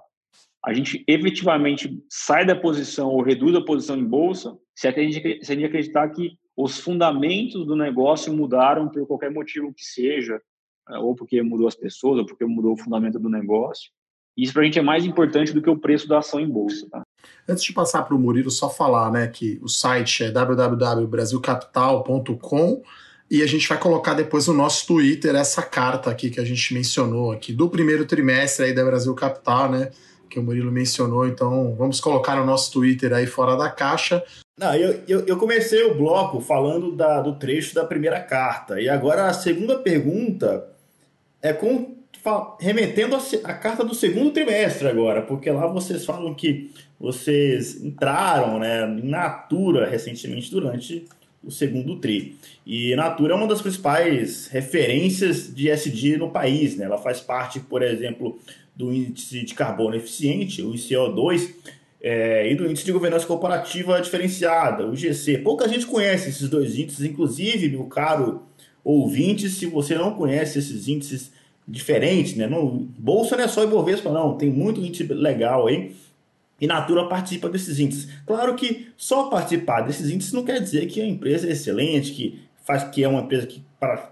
[0.63, 5.43] A gente efetivamente sai da posição ou reduz a posição em bolsa se a gente,
[5.43, 10.41] se a gente acreditar que os fundamentos do negócio mudaram por qualquer motivo que seja,
[10.89, 13.89] é, ou porque mudou as pessoas, ou porque mudou o fundamento do negócio.
[14.36, 16.86] Isso para a gente é mais importante do que o preço da ação em bolsa.
[16.89, 17.02] Tá?
[17.48, 22.84] Antes de passar para o Murilo, só falar né, que o site é www.brasilcapital.com
[23.32, 26.74] e a gente vai colocar depois no nosso Twitter essa carta aqui que a gente
[26.74, 29.91] mencionou aqui do primeiro trimestre aí da Brasil Capital, né?
[30.29, 31.27] Que o Murilo mencionou.
[31.27, 34.23] Então vamos colocar no nosso Twitter aí fora da caixa.
[34.57, 38.79] Não, eu, eu, eu comecei o bloco falando da, do trecho da primeira carta.
[38.79, 40.69] E agora a segunda pergunta
[41.41, 41.95] é com,
[42.59, 48.83] remetendo a carta do segundo trimestre agora, porque lá vocês falam que vocês entraram né,
[48.85, 51.07] em Natura recentemente durante
[51.43, 52.36] o segundo TRI.
[52.65, 56.75] E Natura é uma das principais referências de SD no país.
[56.75, 56.86] Né?
[56.86, 58.38] Ela faz parte, por exemplo,
[58.75, 61.49] do índice de carbono eficiente, o ICO2,
[62.02, 65.39] é, e do índice de governança corporativa diferenciada, o GC.
[65.39, 68.43] Pouca gente conhece esses dois índices, inclusive, meu caro
[68.84, 71.32] ouvinte, se você não conhece esses índices
[71.67, 72.47] diferentes, né?
[72.47, 75.93] No, Bolsa não é só Ibovespa, não, tem muito índice legal aí
[76.60, 78.10] e Natura participa desses índices.
[78.26, 82.39] Claro que só participar desses índices não quer dizer que a empresa é excelente, que,
[82.65, 83.63] faz, que é uma empresa que,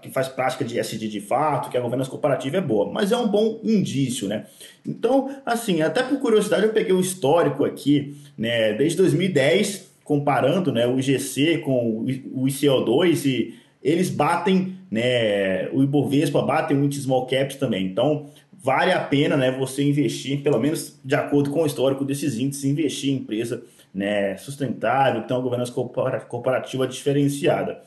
[0.02, 3.16] que faz prática de SD de fato, que a governança cooperativa é boa, mas é
[3.16, 4.46] um bom indício, né?
[4.86, 10.86] Então, assim, até por curiosidade eu peguei o histórico aqui, né, desde 2010, comparando né,
[10.86, 17.26] o IGC com o ICO2 e eles batem, né, o Ibovespa batem o índice small
[17.26, 17.84] caps também.
[17.84, 18.26] Então,
[18.68, 22.64] vale a pena né, você investir, pelo menos de acordo com o histórico desses índices,
[22.64, 23.62] investir em empresa
[23.94, 27.80] né, sustentável, que tem uma governança corporativa diferenciada.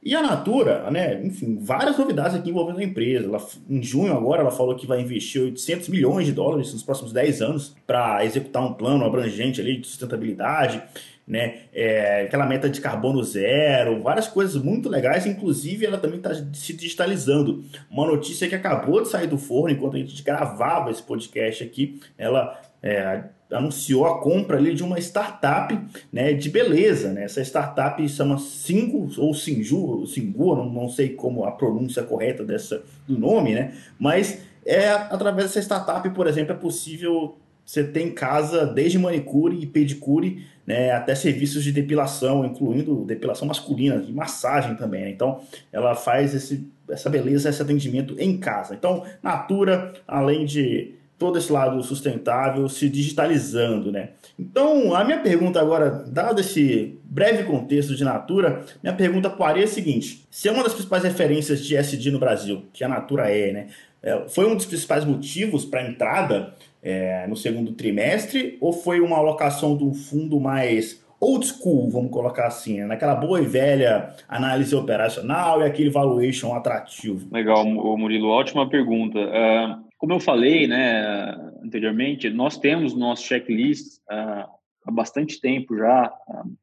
[0.00, 3.26] E a Natura, né, enfim, várias novidades aqui envolvendo a empresa.
[3.26, 7.12] Ela, em junho agora ela falou que vai investir 800 milhões de dólares nos próximos
[7.12, 10.80] 10 anos para executar um plano abrangente ali de sustentabilidade
[11.28, 11.64] né?
[11.74, 15.26] É, aquela meta de carbono zero, várias coisas muito legais.
[15.26, 17.62] Inclusive, ela também está se digitalizando.
[17.90, 22.00] Uma notícia que acabou de sair do forno enquanto a gente gravava esse podcast aqui.
[22.16, 25.78] Ela é, anunciou a compra ali de uma startup
[26.10, 27.12] né, de beleza.
[27.12, 27.24] Né?
[27.24, 32.82] Essa startup chama Singu ou Sinju, Singu, não, não sei como a pronúncia correta dessa,
[33.06, 33.74] do nome, né?
[33.98, 39.58] mas é através dessa startup, por exemplo, é possível você ter em casa desde manicure
[39.60, 45.04] e pedicure né, até serviços de depilação, incluindo depilação masculina e massagem também.
[45.04, 45.10] Né?
[45.10, 45.40] Então,
[45.72, 48.74] ela faz esse, essa beleza, esse atendimento em casa.
[48.74, 54.10] Então, Natura, além de todo esse lado sustentável, se digitalizando, né?
[54.38, 59.64] Então, a minha pergunta agora, dado esse breve contexto de Natura, minha pergunta para é
[59.64, 63.30] a seguinte: se é uma das principais referências de SD no Brasil, que a Natura
[63.30, 63.66] é, né?
[64.02, 69.00] É, foi um dos principais motivos para a entrada é, no segundo trimestre ou foi
[69.00, 72.86] uma alocação do fundo mais old school, vamos colocar assim, né?
[72.86, 77.28] naquela boa e velha análise operacional e aquele valuation atrativo?
[77.32, 79.18] Legal, Murilo, ótima pergunta.
[79.18, 84.48] Uh, como eu falei né, anteriormente, nós temos nosso checklist uh,
[84.88, 86.10] há bastante tempo já,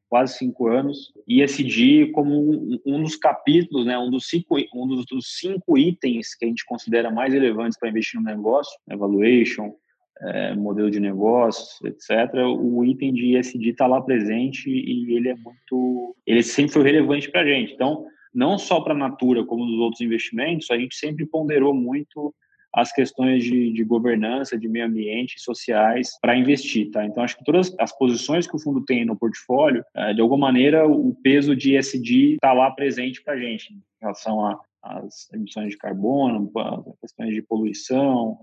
[0.08, 4.86] quase cinco anos, e ESG como um, um, dos capítulos, né, um, dos cinco, um
[4.86, 9.74] dos, dos cinco itens que a gente considera mais relevantes para investir no negócio, evaluation,
[10.20, 15.34] é, modelo de negócios, etc., o item de ESG está lá presente e ele é
[15.34, 17.74] muito, ele sempre foi relevante para a gente.
[17.74, 22.34] Então, não só para a Natura, como nos outros investimentos, a gente sempre ponderou muito
[22.76, 27.06] as questões de, de governança, de meio ambiente, sociais para investir, tá?
[27.06, 30.48] Então acho que todas as posições que o fundo tem no portfólio, é, de alguma
[30.48, 35.70] maneira o peso de ESG está lá presente para a gente em relação às emissões
[35.70, 36.52] de carbono,
[37.00, 38.38] questões de poluição,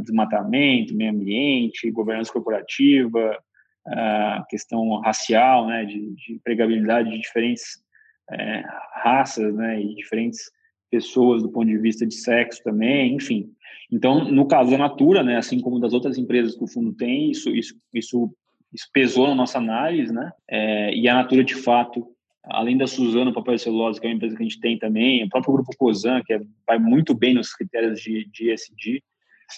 [0.00, 3.38] desmatamento, meio ambiente, governança corporativa,
[3.86, 7.82] a questão racial, né, de, de empregabilidade de diferentes
[8.30, 8.62] é,
[9.02, 10.50] raças, né, e diferentes
[10.90, 13.50] pessoas do ponto de vista de sexo também, enfim.
[13.90, 17.30] Então, no caso da Natura, né, assim como das outras empresas que o fundo tem,
[17.30, 18.30] isso, isso, isso
[18.72, 20.32] isso pesou na nossa análise, né?
[20.48, 22.06] É, e a Natura, de fato,
[22.44, 25.24] além da Suzano Papel e Celulose, que é uma empresa que a gente tem também,
[25.24, 29.02] o próprio grupo Cosan, que é, vai muito bem nos critérios de, de ESG,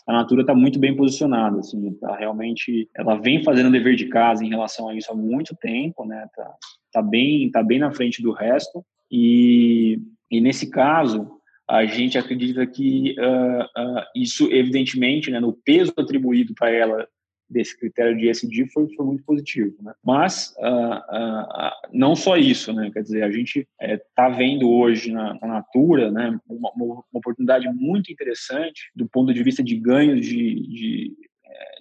[0.07, 4.45] a Natura está muito bem posicionada, assim, tá realmente, ela vem fazendo dever de casa
[4.45, 6.55] em relação a isso há muito tempo, né, tá,
[6.93, 9.99] tá bem, tá bem na frente do resto, e,
[10.31, 11.31] e nesse caso,
[11.69, 17.09] a gente acredita que uh, uh, isso, evidentemente, né, no peso atribuído para ela
[17.53, 19.93] desse critério de ESG foi, foi muito positivo, né?
[20.05, 22.91] Mas uh, não só isso, né?
[22.93, 27.69] Quer dizer, a gente está é, vendo hoje na, na Natura, né, uma, uma, oportunidade
[27.69, 31.17] muito interessante do ponto de vista de ganhos de, de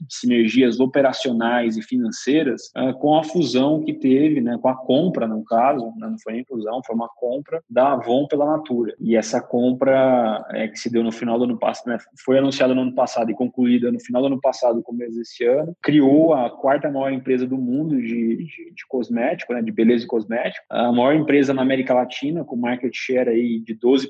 [0.02, 5.28] de sinergias operacionais e financeiras uh, com a fusão que teve, né, com a compra,
[5.28, 8.94] no caso, né, não foi nem fusão, foi uma compra da Avon pela Natura.
[9.00, 12.74] E essa compra é, que se deu no final do ano passado, né, foi anunciada
[12.74, 16.50] no ano passado e concluída no final do ano passado, começo desse ano, criou a
[16.50, 20.92] quarta maior empresa do mundo de, de, de cosmético, né, de beleza e cosmético, a
[20.92, 24.08] maior empresa na América Latina, com market share aí de 12%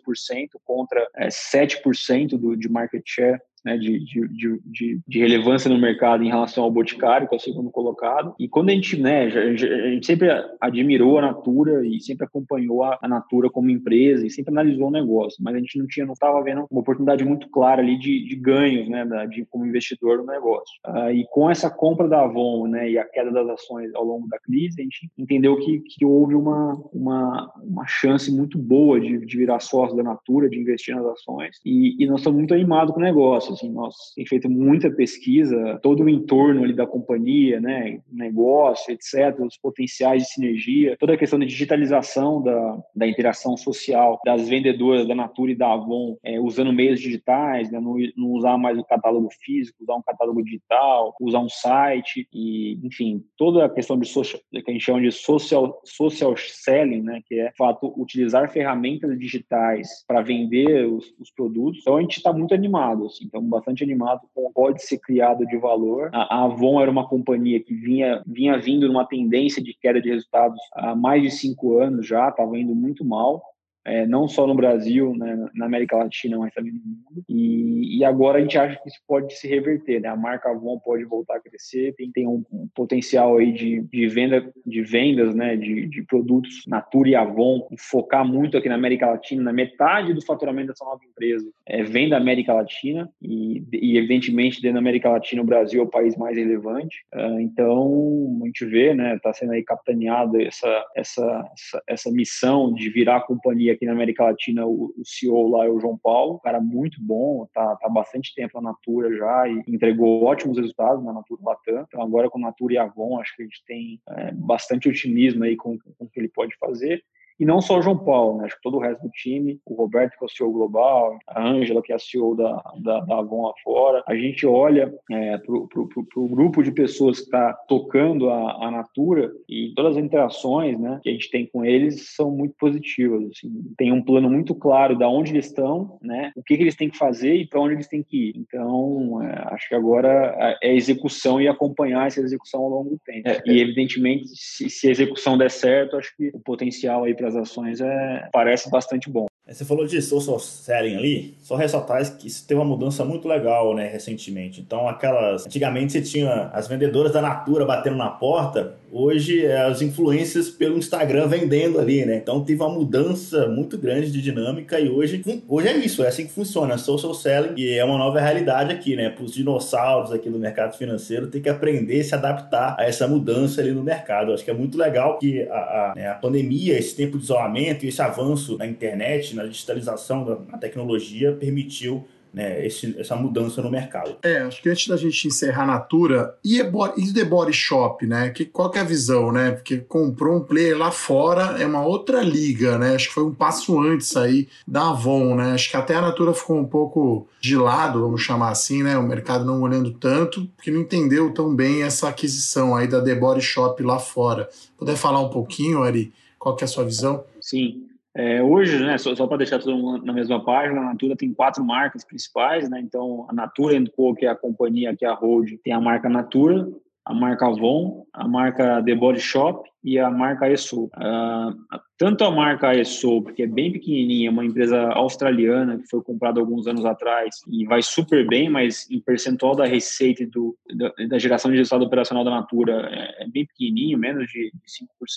[0.63, 4.27] contra é, 7% do, de market share né, de, de,
[4.65, 8.33] de, de, relevância no mercado em relação ao Boticário, que é o segundo colocado.
[8.39, 12.99] E quando a gente, né, a gente sempre admirou a Natura e sempre acompanhou a,
[13.07, 16.41] Natura como empresa e sempre analisou o negócio, mas a gente não tinha, não estava
[16.41, 20.73] vendo uma oportunidade muito clara ali de, de ganhos, né, de, como investidor no negócio.
[20.87, 24.27] Uh, e com essa compra da Avon, né, e a queda das ações ao longo
[24.27, 29.25] da crise, a gente entendeu que, que houve uma, uma, uma chance muito boa de,
[29.25, 32.93] de virar sócio da Natura, de investir nas ações, e, e nós estamos muito animados
[32.93, 37.59] com o negócio assim, nós temos feito muita pesquisa, todo o entorno ali da companhia,
[37.59, 43.55] né, negócio, etc, os potenciais de sinergia, toda a questão de digitalização da, da interação
[43.57, 48.31] social das vendedoras da Natura e da Avon, é, usando meios digitais, né, não, não
[48.31, 53.65] usar mais o catálogo físico, usar um catálogo digital, usar um site e, enfim, toda
[53.65, 57.49] a questão de social, que a gente chama de social, social selling, né, que é,
[57.49, 61.81] de fato, utilizar ferramentas digitais para vender os, os produtos.
[61.81, 65.45] Então, a gente está muito animado, assim, então, bastante animado com o pode ser criado
[65.45, 66.09] de valor.
[66.13, 70.59] A, Avon era uma companhia que vinha, vinha vindo numa tendência de queda de resultados
[70.73, 73.41] há mais de cinco anos já, estava indo muito mal
[73.85, 77.25] é, não só no Brasil, né, na América Latina, mas também no mundo.
[77.27, 80.09] E, e, agora a gente acha que isso pode se reverter, né?
[80.09, 84.07] A marca Avon pode voltar a crescer, tem, tem um, um potencial aí de, de
[84.07, 89.07] venda, de vendas, né, de, de produtos Natura e Avon, focar muito aqui na América
[89.07, 93.97] Latina, na metade do faturamento dessa nova empresa é, vem da América Latina e, e
[93.97, 97.05] evidentemente dentro da América Latina o Brasil é o país mais relevante.
[97.13, 102.73] Uh, então a gente vê, né, está sendo aí capitaneada essa, essa, essa, essa missão
[102.73, 105.97] de virar a companhia aqui na América Latina o, o CEO lá é o João
[105.97, 110.57] Paulo, um cara muito bom, tá, tá bastante tempo na Natura já e entregou ótimos
[110.57, 111.85] resultados na Natura Latam.
[111.87, 115.55] Então agora com Natura e Avon, acho que a gente tem é, bastante otimismo aí
[115.55, 117.03] com, com o que ele pode fazer.
[117.41, 118.45] E não só o João Paulo, né?
[118.45, 121.43] acho que todo o resto do time, o Roberto, que é o CEO global, a
[121.43, 124.03] Ângela, que é a CEO da, da, da Avon lá fora.
[124.07, 129.31] A gente olha é, para o grupo de pessoas que está tocando a, a Natura
[129.49, 133.31] e todas as interações né, que a gente tem com eles são muito positivas.
[133.31, 133.51] Assim.
[133.75, 136.91] Tem um plano muito claro de onde eles estão, né, o que, que eles têm
[136.91, 138.33] que fazer e para onde eles têm que ir.
[138.37, 143.27] Então, é, acho que agora é execução e acompanhar essa execução ao longo do tempo.
[143.27, 147.30] É, e, evidentemente, se, se a execução der certo, acho que o potencial aí para
[147.35, 149.25] as ações é, parece bastante bom.
[149.47, 153.75] Você falou de social selling ali, só ressaltar que isso teve uma mudança muito legal,
[153.75, 154.61] né, recentemente.
[154.61, 155.45] Então, aquelas.
[155.45, 160.77] Antigamente você tinha as vendedoras da Natura batendo na porta, hoje é as influências pelo
[160.77, 162.17] Instagram vendendo ali, né?
[162.17, 166.25] Então teve uma mudança muito grande de dinâmica e hoje, hoje é isso, é assim
[166.25, 166.77] que funciona.
[166.77, 169.09] Social selling e é uma nova realidade aqui, né?
[169.09, 173.07] Para os dinossauros aqui do mercado financeiro, tem que aprender a se adaptar a essa
[173.07, 174.33] mudança ali no mercado.
[174.33, 177.85] acho que é muito legal que a, a, né, a pandemia, esse tempo de isolamento
[177.85, 183.69] e esse avanço na internet, na digitalização na tecnologia permitiu né, esse, essa mudança no
[183.69, 184.15] mercado.
[184.23, 188.29] É, acho que antes da gente encerrar a Natura, e, e The Body Shop, né?
[188.29, 189.51] Que, qual que é a visão, né?
[189.51, 192.95] Porque comprou um player lá fora, é uma outra liga, né?
[192.95, 195.51] Acho que foi um passo antes aí da Avon, né?
[195.53, 198.97] Acho que até a Natura ficou um pouco de lado, vamos chamar assim, né?
[198.97, 203.15] O mercado não olhando tanto, porque não entendeu tão bem essa aquisição aí da The
[203.15, 204.49] Body Shop lá fora.
[204.77, 207.23] Puder falar um pouquinho, Ari, qual que é a sua visão?
[207.39, 207.83] Sim,
[208.13, 211.33] é, hoje, né, só, só para deixar todo mundo na mesma página, a Natura tem
[211.33, 212.79] quatro marcas principais, né?
[212.81, 216.09] Então, a Natura Co, que é a companhia, que é a Hold, tem a marca
[216.09, 216.67] Natura,
[217.05, 220.85] a marca Avon, a marca The Body Shop e a marca ESU.
[220.85, 226.39] Uh, tanto a marca ESO, que é bem pequenininha, uma empresa australiana que foi comprada
[226.39, 231.17] alguns anos atrás e vai super bem, mas em percentual da receita do, da, da
[231.17, 234.51] geração de resultado operacional da Natura é, é bem pequenininho, menos de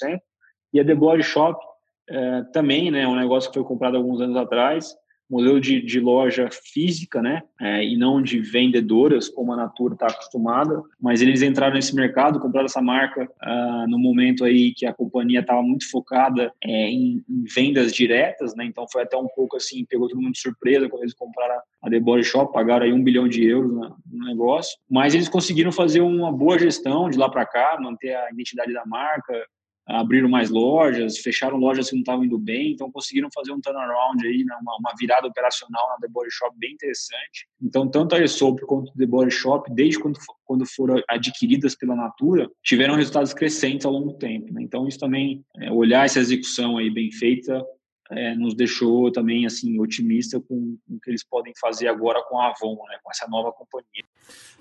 [0.05, 0.19] 5%.
[0.73, 1.59] E a The Body Shop
[2.09, 4.95] é, também, né, um negócio que foi comprado alguns anos atrás,
[5.29, 10.07] modelo de, de loja física, né, é, e não de vendedoras, como a Natura está
[10.07, 14.93] acostumada, mas eles entraram nesse mercado, compraram essa marca uh, no momento aí que a
[14.93, 19.57] companhia estava muito focada é, em, em, vendas diretas, né, então foi até um pouco
[19.57, 22.93] assim, pegou todo mundo de surpresa quando eles compraram a The Body Shop, pagaram aí
[22.93, 27.31] um bilhão de euros no negócio, mas eles conseguiram fazer uma boa gestão de lá
[27.31, 29.33] para cá, manter a identidade da marca,
[29.87, 34.27] abriram mais lojas, fecharam lojas que não estavam indo bem, então conseguiram fazer um turnaround
[34.27, 37.47] aí, né, uma, uma, virada operacional na The Body Shop bem interessante.
[37.61, 41.95] Então, tanto a Aesop quanto a The Body Shop, desde quando, quando foram adquiridas pela
[41.95, 44.53] Natura, tiveram resultados crescentes ao longo do tempo.
[44.53, 44.63] Né?
[44.63, 47.65] Então, isso também, é, olhar essa execução aí bem feita,
[48.11, 52.39] é, nos deixou também assim otimista com, com, o que eles podem fazer agora com
[52.39, 54.05] a Avon, né, com essa nova companhia.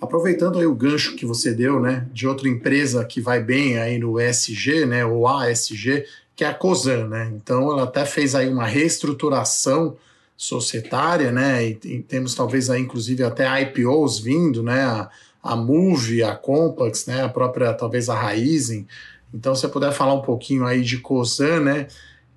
[0.02, 3.98] Aproveitando aí o gancho que você deu, né, de outra empresa que vai bem aí
[3.98, 7.32] no ESG, né, ou ASG, que é a Cosan, né?
[7.36, 9.96] Então ela até fez aí uma reestruturação
[10.36, 11.64] societária, né?
[11.64, 14.84] E, e temos talvez aí inclusive até IPOs vindo, né?
[14.84, 15.10] A,
[15.44, 17.24] a Move, a Compax, né?
[17.24, 18.88] A própria talvez a Raizen.
[19.34, 21.88] Então, se você puder falar um pouquinho aí de Cosan, né?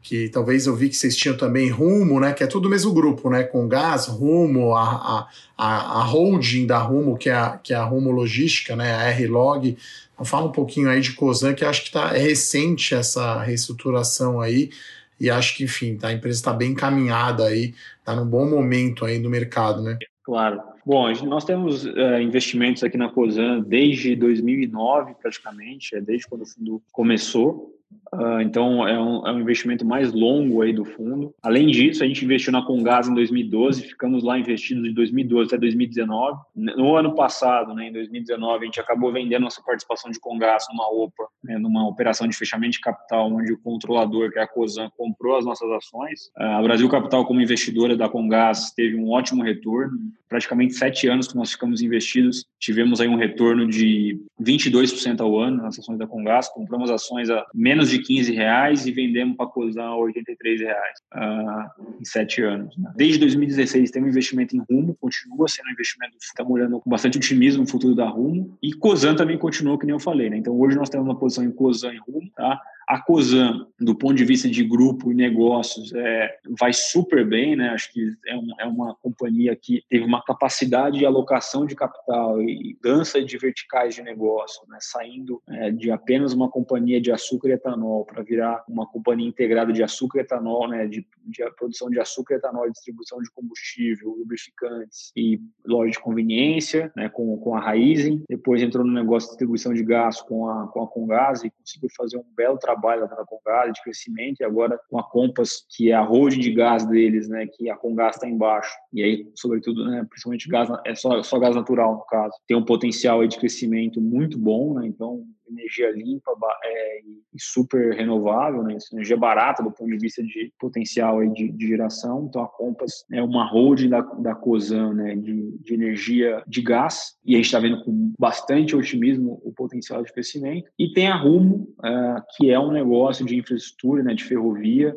[0.07, 2.32] Que talvez eu vi que vocês tinham também Rumo, né?
[2.32, 3.42] Que é tudo o mesmo grupo, né?
[3.42, 5.28] Com Gás, Rumo, a,
[5.59, 8.94] a, a holding da Rumo, que é a, que é a Rumo Logística, né?
[8.94, 9.76] A R-Log.
[10.14, 14.40] Então, fala um pouquinho aí de Cosan, que acho que tá, é recente essa reestruturação
[14.40, 14.70] aí.
[15.18, 19.04] E acho que, enfim, tá, a empresa está bem encaminhada aí, está num bom momento
[19.04, 19.98] aí no mercado, né?
[20.22, 20.61] Claro.
[20.84, 26.46] Bom, nós temos uh, investimentos aqui na Cosan desde 2009, praticamente, é desde quando o
[26.46, 27.76] fundo começou.
[28.12, 31.34] Uh, então é um, é um, investimento mais longo aí do fundo.
[31.42, 35.59] Além disso, a gente investiu na Congás em 2012, ficamos lá investidos de 2012 até
[35.59, 36.38] 2019.
[36.54, 40.88] No ano passado, né, em 2019, a gente acabou vendendo nossa participação de Congás numa
[40.88, 44.90] OPA, né, numa operação de fechamento de capital, onde o controlador, que é a Cosan,
[44.96, 46.26] comprou as nossas ações.
[46.38, 49.98] Uh, a Brasil Capital, como investidora da Congás, teve um ótimo retorno.
[50.28, 55.62] Praticamente sete anos que nós ficamos investidos, tivemos aí um retorno de 22% ao ano
[55.62, 56.48] nas ações da Congás.
[56.48, 62.01] Compramos ações a menos de 15 reais e vendemos para a a 83 reais uh,
[62.01, 62.76] em sete anos.
[62.76, 62.92] Né?
[62.97, 67.62] Desde 2016 temos investimento em Rumo, continua sendo um investimento, estamos olhando com bastante otimismo
[67.62, 70.30] no futuro da Rumo e Cosan também continua, que nem eu falei.
[70.30, 70.38] Né?
[70.38, 72.61] Então hoje nós temos uma posição em Cosan e Rumo, tá?
[72.87, 77.70] A COSAN, do ponto de vista de grupo e negócios, é, vai super bem, né?
[77.70, 82.41] Acho que é, um, é, uma companhia que teve uma capacidade de alocação de capital
[82.41, 84.78] e dança de verticais de negócio, né?
[84.80, 89.72] Saindo é, de apenas uma companhia de açúcar e etanol para virar uma companhia integrada
[89.72, 90.87] de açúcar e etanol, né?
[90.87, 96.93] De, de produção de açúcar e etanol, distribuição de combustível, lubrificantes e loja de conveniência,
[96.95, 97.09] né?
[97.09, 98.22] Com, com a Raizen.
[98.28, 101.91] Depois entrou no negócio de distribuição de gás com a, com a Congás e conseguiu
[101.97, 105.90] fazer um belo trabalho trabalho com Congás de crescimento e agora com a Compass, que
[105.90, 108.70] é a holding de gás deles, né, que a Congás está embaixo.
[108.92, 112.34] E aí, sobretudo, né, principalmente gás, é só, só gás natural no caso.
[112.46, 114.86] Tem um potencial de crescimento muito bom, né?
[114.86, 116.32] Então, energia limpa
[116.64, 117.01] é,
[117.34, 118.76] e super renovável, né?
[118.92, 122.26] energia barata do ponto de vista de potencial aí de, de geração.
[122.28, 125.16] Então a Compass é uma holding da, da Cosan, né?
[125.16, 130.03] De, de energia de gás e a gente está vendo com bastante otimismo o potencial
[130.03, 130.70] de crescimento.
[130.78, 134.14] E tem a Rumo, uh, que é um negócio de infraestrutura, né?
[134.14, 134.97] De ferrovia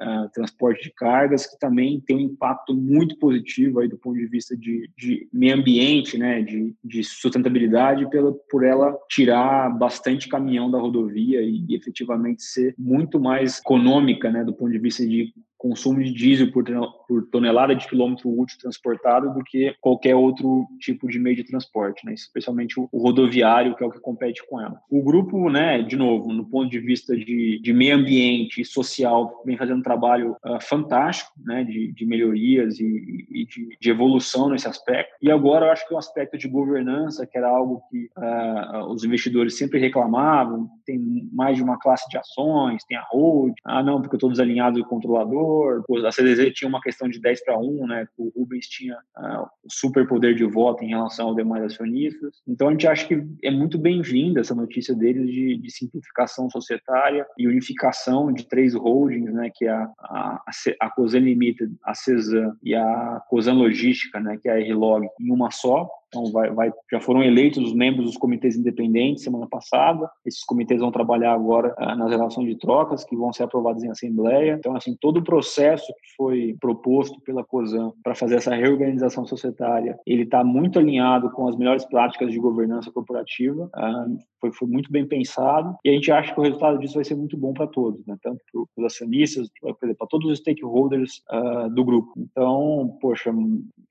[0.00, 4.26] uh, transporte de cargas, que também tem um impacto muito positivo aí do ponto de
[4.26, 10.70] vista de, de meio ambiente, né, de, de sustentabilidade, pela, por ela tirar bastante caminhão
[10.70, 15.32] da rodovia e, e efetivamente ser muito mais econômica, né, do ponto de vista de
[15.58, 16.64] consumo de diesel por,
[17.06, 22.06] por tonelada de quilômetro útil transportado do que qualquer outro tipo de meio de transporte,
[22.06, 22.14] né?
[22.14, 24.80] especialmente o, o, rodoviário, que é o que compete com ela.
[24.88, 29.42] O grupo, né, de novo, no ponto de vista de, de meio ambiente e social,
[29.44, 34.48] vem fazendo um trabalho uh, fantástico né, de, de melhorias e, e de, de, evolução
[34.48, 35.12] nesse aspecto.
[35.20, 39.02] E agora eu acho que o aspecto de governança, que era algo que uh, os
[39.02, 40.98] investidores sempre reclamavam, tem
[41.32, 44.84] mais de uma classe de ações, tem a hold, ah não, porque eu estou desalinhado
[44.84, 45.00] com o
[45.48, 48.08] controlador, a CDZ tinha uma questão de 10 para 1, né?
[48.16, 52.36] O Rubens tinha uh, o super poder de voto em relação aos demais acionistas.
[52.46, 57.26] Então a gente acha que é muito bem-vinda essa notícia deles de, de, simplificação societária
[57.38, 59.50] e unificação de três holdings, né?
[59.54, 60.44] Que é a, a,
[60.80, 64.38] a Cosan Limited, a Cezan e a Cosan Logística, né?
[64.40, 68.06] Que é a R-Log, em uma só Então, vai, vai, já foram eleitos os membros
[68.06, 70.10] dos comitês independentes semana passada.
[70.24, 73.90] Esses comitês vão trabalhar agora ah, nas relações de trocas, que vão ser aprovadas em
[73.90, 74.56] assembleia.
[74.58, 79.98] Então, assim, todo o processo que foi proposto pela COSAN para fazer essa reorganização societária,
[80.06, 83.68] ele está muito alinhado com as melhores práticas de governança corporativa.
[83.74, 84.06] Ah,
[84.40, 87.16] foi, foi muito bem pensado e a gente acha que o resultado disso vai ser
[87.16, 88.16] muito bom para todos, né?
[88.22, 92.12] tanto para os acionistas, para todos os stakeholders uh, do grupo.
[92.16, 93.32] Então, poxa,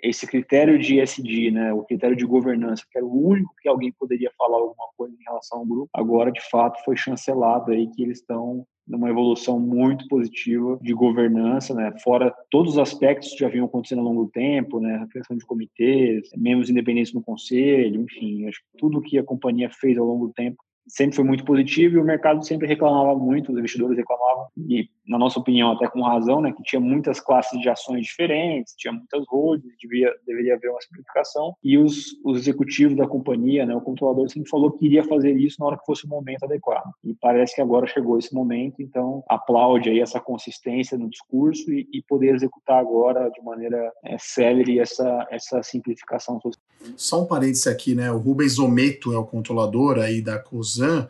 [0.01, 3.91] esse critério de SD, né, o critério de governança, que era o único que alguém
[3.91, 8.03] poderia falar alguma coisa em relação ao grupo, agora de fato foi chancelado aí que
[8.03, 11.93] eles estão numa evolução muito positiva de governança, né?
[12.01, 14.95] Fora todos os aspectos que já vinham acontecendo ao longo do tempo, né?
[14.95, 19.70] A criação de comitês, membros independentes no conselho, enfim, acho que tudo que a companhia
[19.70, 23.51] fez ao longo do tempo sempre foi muito positivo e o mercado sempre reclamava muito,
[23.51, 27.59] os investidores reclamavam, e na nossa opinião até com razão, né, que tinha muitas classes
[27.59, 32.95] de ações diferentes, tinha muitas holdings, devia, deveria haver uma simplificação, e os, os executivos
[32.95, 36.05] da companhia, né, o controlador sempre falou que iria fazer isso na hora que fosse
[36.05, 36.91] o momento adequado.
[37.03, 41.88] E parece que agora chegou esse momento, então aplaude aí essa consistência no discurso e,
[41.93, 46.63] e poder executar agora de maneira é, célere essa, essa simplificação social.
[46.95, 51.07] Só um parênteses aqui, né, o Rubens Ometo é o controlador aí da COS Cosan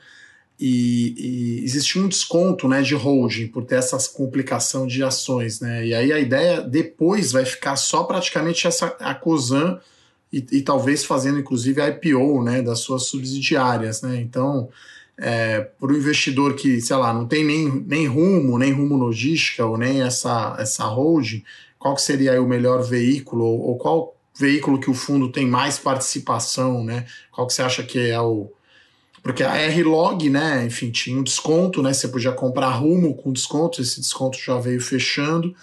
[0.59, 5.59] e, e existia um desconto né, de holding por ter essa complicação de ações.
[5.59, 5.87] Né?
[5.87, 9.79] E aí a ideia depois vai ficar só praticamente essa, a Cosan
[10.33, 14.01] e, e talvez fazendo inclusive a IPO né, das suas subsidiárias.
[14.01, 14.19] Né?
[14.19, 14.69] Então,
[15.17, 19.65] é, para o investidor que, sei lá, não tem nem, nem rumo, nem rumo logística
[19.65, 21.43] ou nem essa, essa holding,
[21.77, 25.79] qual que seria o melhor veículo ou, ou qual veículo que o fundo tem mais
[25.79, 27.05] participação, né?
[27.31, 28.51] Qual que você acha que é o,
[29.21, 33.81] porque a R-Log, né, enfim, tinha um desconto, né, você podia comprar rumo com desconto,
[33.81, 35.55] esse desconto já veio fechando,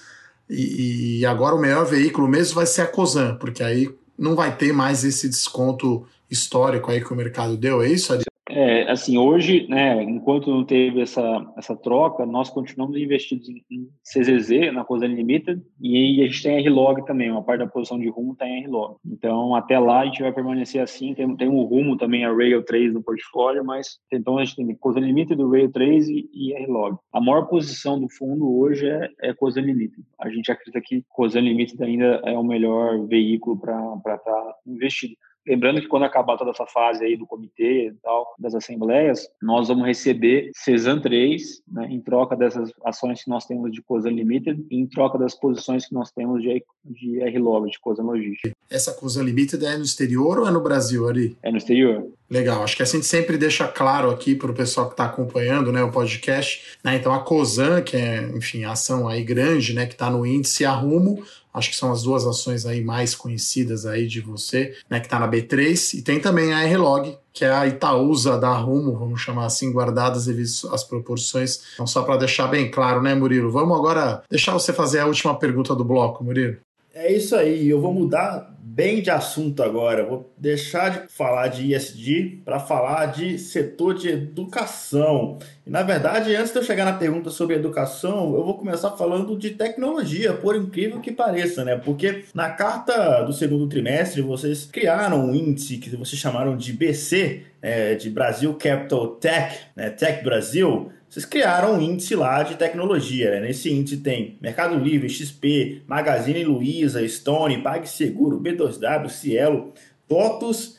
[0.48, 4.56] e, e agora o melhor veículo mesmo vai ser a Cosan, porque aí não vai
[4.56, 8.12] ter mais esse desconto histórico aí que o mercado deu, é isso?
[8.48, 13.88] É, assim, hoje, né, enquanto não teve essa, essa troca, nós continuamos investidos em, em
[14.02, 18.08] CZZ, na Coisa Limited, e a gente tem R-Log também, uma parte da posição de
[18.08, 18.96] rumo tem R-Log.
[19.06, 22.62] Então, até lá a gente vai permanecer assim, tem, tem um rumo também, a Rail
[22.62, 26.98] 3 no portfólio, mas então a gente tem Coisa Limited, Rail 3 e, e R-Log.
[27.12, 30.04] A maior posição do fundo hoje é, é Coisa Limited.
[30.20, 35.14] A gente acredita que Coisa Limited ainda é o melhor veículo para estar tá investido.
[35.46, 39.68] Lembrando que quando acabar toda essa fase aí do comitê e tal, das assembleias, nós
[39.68, 44.64] vamos receber CESAN 3, né, em troca dessas ações que nós temos de COSAN Limited
[44.70, 48.54] e em troca das posições que nós temos de, de R-Log, de COSAN Logística.
[48.70, 51.36] Essa COSAN Limited é no exterior ou é no Brasil, Ari?
[51.42, 52.06] É no exterior.
[52.28, 55.70] Legal, acho que a gente sempre deixa claro aqui para o pessoal que está acompanhando
[55.70, 56.78] né, o podcast.
[56.82, 60.24] Né, então, a COSAN, que é, enfim, a ação aí grande, né, que está no
[60.24, 61.22] índice Arrumo,
[61.52, 65.20] acho que são as duas ações aí mais conhecidas aí de você, né, que está
[65.20, 69.44] na B3, e tem também a R-Log, que é a Itaúsa da Rumo, vamos chamar
[69.44, 70.26] assim, guardadas
[70.72, 71.60] às proporções.
[71.74, 73.50] Então, só para deixar bem claro, né, Murilo?
[73.50, 76.56] Vamos agora deixar você fazer a última pergunta do bloco, Murilo.
[76.94, 80.04] É isso aí, eu vou mudar bem de assunto agora.
[80.04, 85.38] Vou deixar de falar de ISD para falar de setor de educação.
[85.64, 89.38] E na verdade, antes de eu chegar na pergunta sobre educação, eu vou começar falando
[89.38, 91.76] de tecnologia, por incrível que pareça, né?
[91.76, 97.42] Porque na carta do segundo trimestre vocês criaram um índice que vocês chamaram de BC,
[97.62, 99.88] é, de Brasil Capital Tech, né?
[99.90, 103.30] Tech Brasil vocês criaram um índice lá de tecnologia.
[103.30, 103.46] Né?
[103.46, 109.72] Nesse índice tem Mercado Livre, XP, Magazine Luiza, Stone, PagSeguro, B2W, Cielo,
[110.08, 110.76] TOTUS,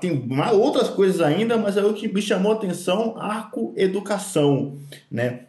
[0.00, 4.76] tem outras coisas ainda, mas é o que me chamou a atenção, Arco Educação.
[5.10, 5.40] Né?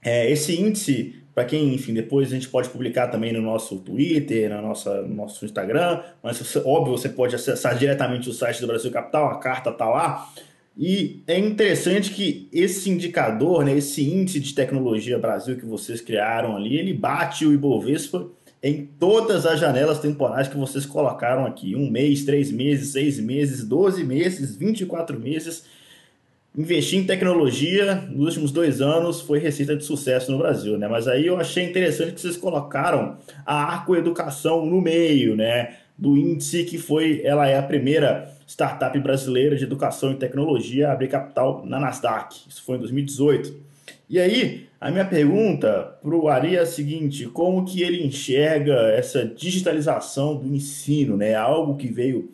[0.00, 4.48] É, esse índice, para quem, enfim, depois a gente pode publicar também no nosso Twitter,
[4.48, 8.92] na nossa, no nosso Instagram, mas óbvio, você pode acessar diretamente o site do Brasil
[8.92, 10.32] Capital, a carta está lá.
[10.76, 16.54] E é interessante que esse indicador, né, esse índice de tecnologia Brasil que vocês criaram
[16.54, 18.28] ali, ele bate o Ibovespa
[18.62, 21.74] em todas as janelas temporais que vocês colocaram aqui.
[21.74, 25.64] Um mês, três meses, seis meses, doze meses, 24 meses.
[26.54, 30.88] Investir em tecnologia nos últimos dois anos foi receita de sucesso no Brasil, né?
[30.88, 33.16] Mas aí eu achei interessante que vocês colocaram
[33.46, 35.76] a Arco Educação no meio, né?
[35.96, 40.92] Do índice que foi, ela é a primeira startup brasileira de educação e tecnologia a
[40.92, 42.42] abrir capital na Nasdaq.
[42.48, 43.66] Isso foi em 2018.
[44.08, 48.74] E aí, a minha pergunta para o Ari é a seguinte: como que ele enxerga
[48.92, 51.16] essa digitalização do ensino?
[51.16, 51.34] Né?
[51.34, 52.30] Algo que veio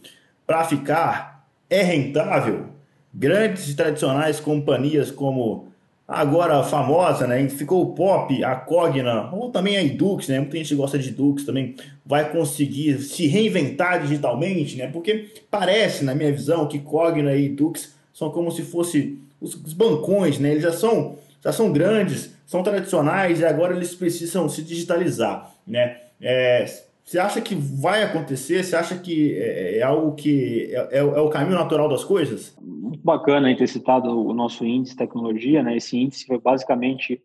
[0.46, 1.46] para ficar?
[1.70, 2.66] É rentável?
[3.14, 5.71] Grandes e tradicionais companhias como
[6.06, 7.48] agora famosa, né?
[7.48, 10.38] Ficou o Pop, a Cogna, ou também a Edux, né?
[10.40, 11.74] Muita gente gosta de Edux também,
[12.04, 14.88] vai conseguir se reinventar digitalmente, né?
[14.88, 19.72] Porque parece, na minha visão, que Cogna e Edux são como se fossem os, os
[19.72, 20.50] bancões, né?
[20.50, 25.96] Eles já são, já são grandes, são tradicionais e agora eles precisam se digitalizar, né?
[26.20, 26.64] É,
[27.04, 28.62] você acha que vai acontecer?
[28.62, 32.56] Você acha que é, é algo que é, é, é, o caminho natural das coisas?
[32.60, 35.76] Muito bacana ter citado o nosso índice tecnologia, né?
[35.76, 37.20] Esse índice foi basicamente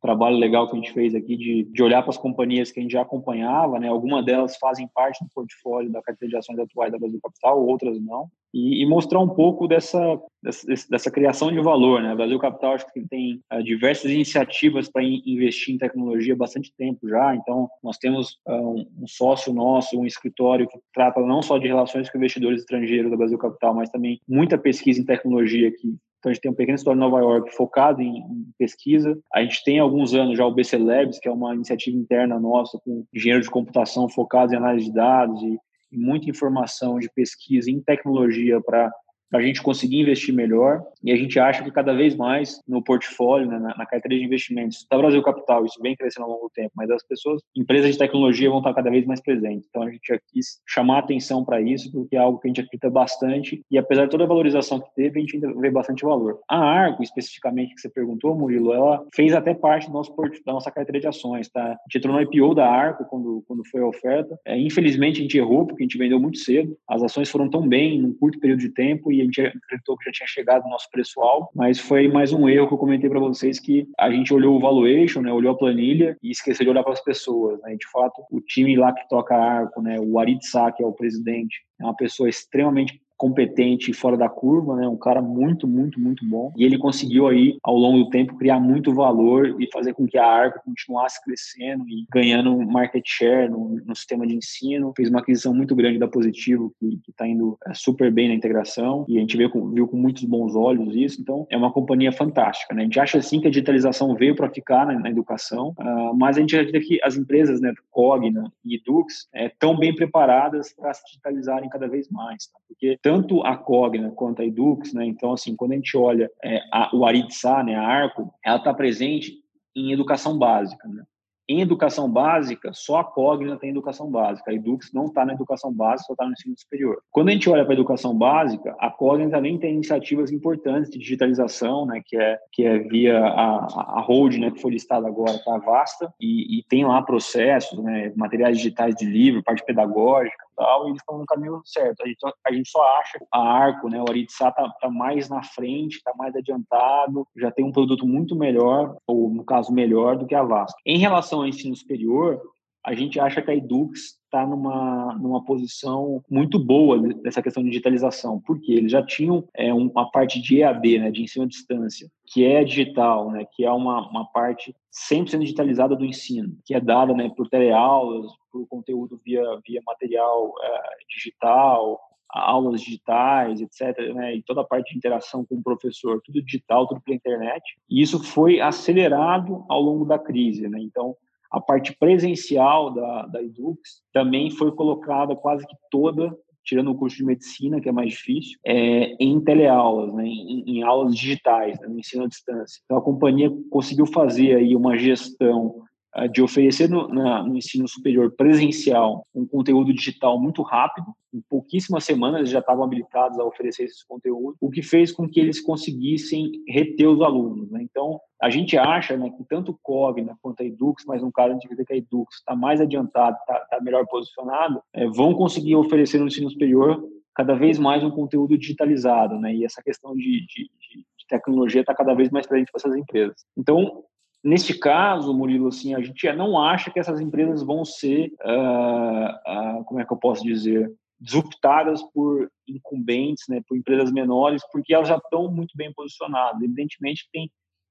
[0.00, 2.82] trabalho legal que a gente fez aqui de, de olhar para as companhias que a
[2.82, 3.88] gente já acompanhava, né?
[3.88, 8.00] Algumas delas fazem parte do portfólio da carteira de ações atuais da Brasil Capital, outras
[8.00, 9.98] não, e, e mostrar um pouco dessa,
[10.42, 12.12] dessa, dessa criação de valor, né?
[12.12, 16.36] A Brasil Capital acho que tem uh, diversas iniciativas para in, investir em tecnologia há
[16.36, 21.42] bastante tempo já, então nós temos uh, um, sócio nosso, um escritório que trata não
[21.42, 25.70] só de relações com investidores estrangeiros da Brasil Capital, mas também muita pesquisa em tecnologia
[25.70, 29.16] que então, a gente tem um pequeno escritório em Nova York focado em, em, pesquisa.
[29.32, 32.40] A gente tem há alguns anos já o BC Labs, que é uma iniciativa interna
[32.40, 35.58] nossa com engenheiros de computação focados em análise de dados e
[35.90, 38.90] muita informação de pesquisa em tecnologia para
[39.32, 40.82] a gente conseguir investir melhor.
[41.02, 44.24] E a gente acha que cada vez mais no portfólio, né, na, na, carteira de
[44.24, 47.92] investimentos da Brasil Capital, isso vem crescendo ao longo do tempo, mas as pessoas, empresas
[47.92, 49.66] de tecnologia vão estar cada vez mais presentes.
[49.68, 52.60] Então a gente já quis chamar atenção para isso, porque é algo que a gente
[52.60, 53.62] acredita bastante.
[53.70, 56.40] E apesar de toda a valorização que teve, a gente ainda vê bastante valor.
[56.48, 60.14] A Arco, especificamente, que você perguntou, Murilo, ela fez até parte do nosso
[60.44, 61.48] da nossa carteira de ações.
[61.48, 61.62] Tá?
[61.62, 64.38] A gente entrou no IPO da Arco quando, quando foi a oferta.
[64.44, 66.76] É, infelizmente, a gente errou, porque a gente vendeu muito cedo.
[66.88, 70.04] As ações foram tão bem, num curto período de tempo, e a gente acreditou que
[70.06, 73.20] já tinha chegado no nosso preço-alvo, mas foi mais um erro que eu comentei para
[73.20, 76.82] vocês que a gente olhou o valuation, né, olhou a planilha e esqueceu de olhar
[76.82, 80.44] para as pessoas, né, de fato, o time lá que toca arco, né, o Arid
[80.44, 84.88] Sá, que é o presidente, é uma pessoa extremamente competente fora da curva, né?
[84.88, 86.52] Um cara muito, muito, muito bom.
[86.56, 90.16] E ele conseguiu aí, ao longo do tempo, criar muito valor e fazer com que
[90.16, 94.92] a Arco continuasse crescendo e ganhando market share no, no sistema de ensino.
[94.96, 99.04] Fez uma aquisição muito grande da Positivo, que está indo é, super bem na integração.
[99.08, 101.20] E a gente viu com, viu com muitos bons olhos isso.
[101.20, 102.82] Então, é uma companhia fantástica, né?
[102.82, 106.36] A gente acha, sim, que a digitalização veio para ficar na, na educação, uh, mas
[106.36, 110.94] a gente acredita que as empresas, né, Cogna e Edux, estão é, bem preparadas para
[110.94, 112.58] se digitalizarem cada vez mais, tá?
[112.68, 115.06] Porque tanto a Cogna quanto a Edux, né?
[115.06, 118.74] Então, assim, quando a gente olha é, a, o Aridsa, né, a Arco, ela está
[118.74, 119.32] presente
[119.74, 121.04] em educação básica, né?
[121.48, 124.50] Em educação básica, só a Cogna tem educação básica.
[124.50, 126.98] A Edux não está na educação básica, só está no ensino superior.
[127.10, 130.98] Quando a gente olha para a educação básica, a Cogna também tem iniciativas importantes de
[130.98, 135.42] digitalização, né, que é que é via a, a Hold, né, que foi listada agora,
[135.42, 140.86] tá vasta, e, e tem lá processos, né, materiais digitais de livro, parte pedagógica, tal,
[140.86, 142.02] e eles estão no caminho certo.
[142.02, 145.42] A gente, a gente só acha a Arco, né, o Aritsá está tá mais na
[145.42, 150.26] frente, está mais adiantado, já tem um produto muito melhor, ou no caso melhor do
[150.26, 150.78] que a Vasco.
[150.84, 152.40] Em relação ao ensino superior,
[152.84, 157.70] a gente acha que a Edux está numa, numa posição muito boa dessa questão de
[157.70, 162.08] digitalização, porque eles já tinham é, uma parte de EAD, né, de ensino à distância,
[162.26, 164.74] que é digital, né, que é uma, uma parte
[165.10, 170.52] 100% digitalizada do ensino, que é dada né, por teleaulas, por conteúdo via, via material
[170.62, 171.98] é, digital,
[172.30, 176.86] aulas digitais, etc., né, e toda a parte de interação com o professor, tudo digital,
[176.86, 177.62] tudo pela internet.
[177.88, 180.78] E isso foi acelerado ao longo da crise, né?
[180.80, 181.16] Então,
[181.50, 186.36] a parte presencial da, da Edux também foi colocada quase que toda
[186.68, 190.82] tirando o curso de medicina, que é mais difícil, é, em teleaulas, né, em, em
[190.82, 192.82] aulas digitais, né, no ensino à distância.
[192.84, 195.82] Então, a companhia conseguiu fazer aí uma gestão
[196.26, 201.06] de oferecer no, na, no, ensino superior presencial um conteúdo digital muito rápido.
[201.32, 205.28] Em pouquíssimas semanas eles já estavam habilitados a oferecer esse conteúdo, o que fez com
[205.28, 207.70] que eles conseguissem reter os alunos.
[207.70, 207.82] Né?
[207.82, 211.50] Então, a gente acha né, que tanto o Cogna quanto a Edux, mas no caso
[211.50, 215.34] a gente vê que a Edux está mais adiantado, está tá melhor posicionado, é, vão
[215.34, 217.02] conseguir oferecer no ensino superior
[217.34, 219.54] cada vez mais um conteúdo digitalizado, né?
[219.54, 223.36] E essa questão de, de, de tecnologia está cada vez mais presente para essas empresas.
[223.56, 224.02] Então,
[224.42, 229.84] Neste caso, Murilo, assim, a gente não acha que essas empresas vão ser, uh, uh,
[229.84, 235.08] como é que eu posso dizer, disruptadas por incumbentes, né, por empresas menores, porque elas
[235.08, 236.62] já estão muito bem posicionadas.
[236.62, 237.50] Evidentemente, tem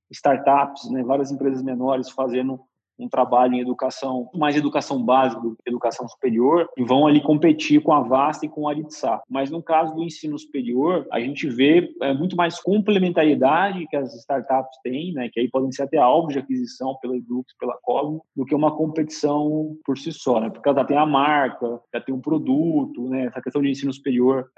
[0.10, 2.60] startups, né, várias empresas menores fazendo
[3.00, 7.82] um trabalho em educação, mais educação básica do que educação superior, e vão ali competir
[7.82, 9.22] com a Vasta e com a Aritsá.
[9.30, 14.14] Mas no caso do ensino superior, a gente vê é, muito mais complementaridade que as
[14.16, 18.22] startups têm, né, que aí podem ser até alvo de aquisição pela Edux, pela Cogno,
[18.36, 22.02] do que uma competição por si só, né, porque ela já tem a marca, já
[22.02, 24.50] tem um produto, né, essa questão de ensino superior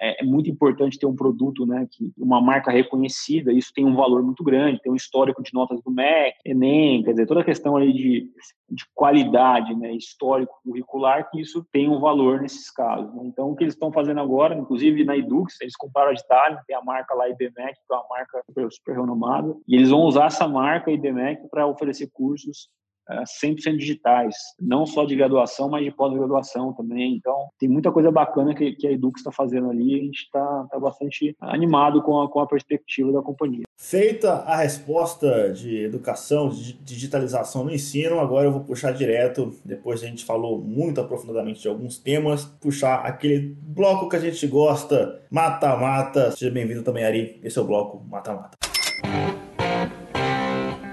[0.00, 3.94] é, é, muito importante ter um produto, né, que uma marca reconhecida, isso tem um
[3.94, 7.44] valor muito grande, tem um histórico de notas do MEC, Enem, quer dizer, toda a
[7.44, 8.30] questão aí de,
[8.70, 13.14] de qualidade, né, histórico curricular, que isso tem um valor nesses casos.
[13.14, 13.22] Né?
[13.26, 16.76] Então, o que eles estão fazendo agora, inclusive na Edux, eles compraram a Stalin, tem
[16.76, 20.48] a marca lá IBMEC, que é uma marca super renomada, e eles vão usar essa
[20.48, 22.68] marca IBMEC para oferecer cursos
[23.10, 27.16] 100% é, digitais, não só de graduação, mas de pós-graduação também.
[27.16, 30.22] Então, tem muita coisa bacana que, que a Edux está fazendo ali e a gente
[30.22, 33.62] está tá bastante animado com a, com a perspectiva da companhia.
[33.76, 40.02] Feita a resposta de educação, de digitalização no ensino, agora eu vou puxar direto, depois
[40.02, 45.20] a gente falou muito aprofundadamente de alguns temas, puxar aquele bloco que a gente gosta,
[45.30, 46.30] mata-mata.
[46.30, 47.40] Seja bem-vindo também, Ari.
[47.42, 48.56] Esse é o bloco mata-mata.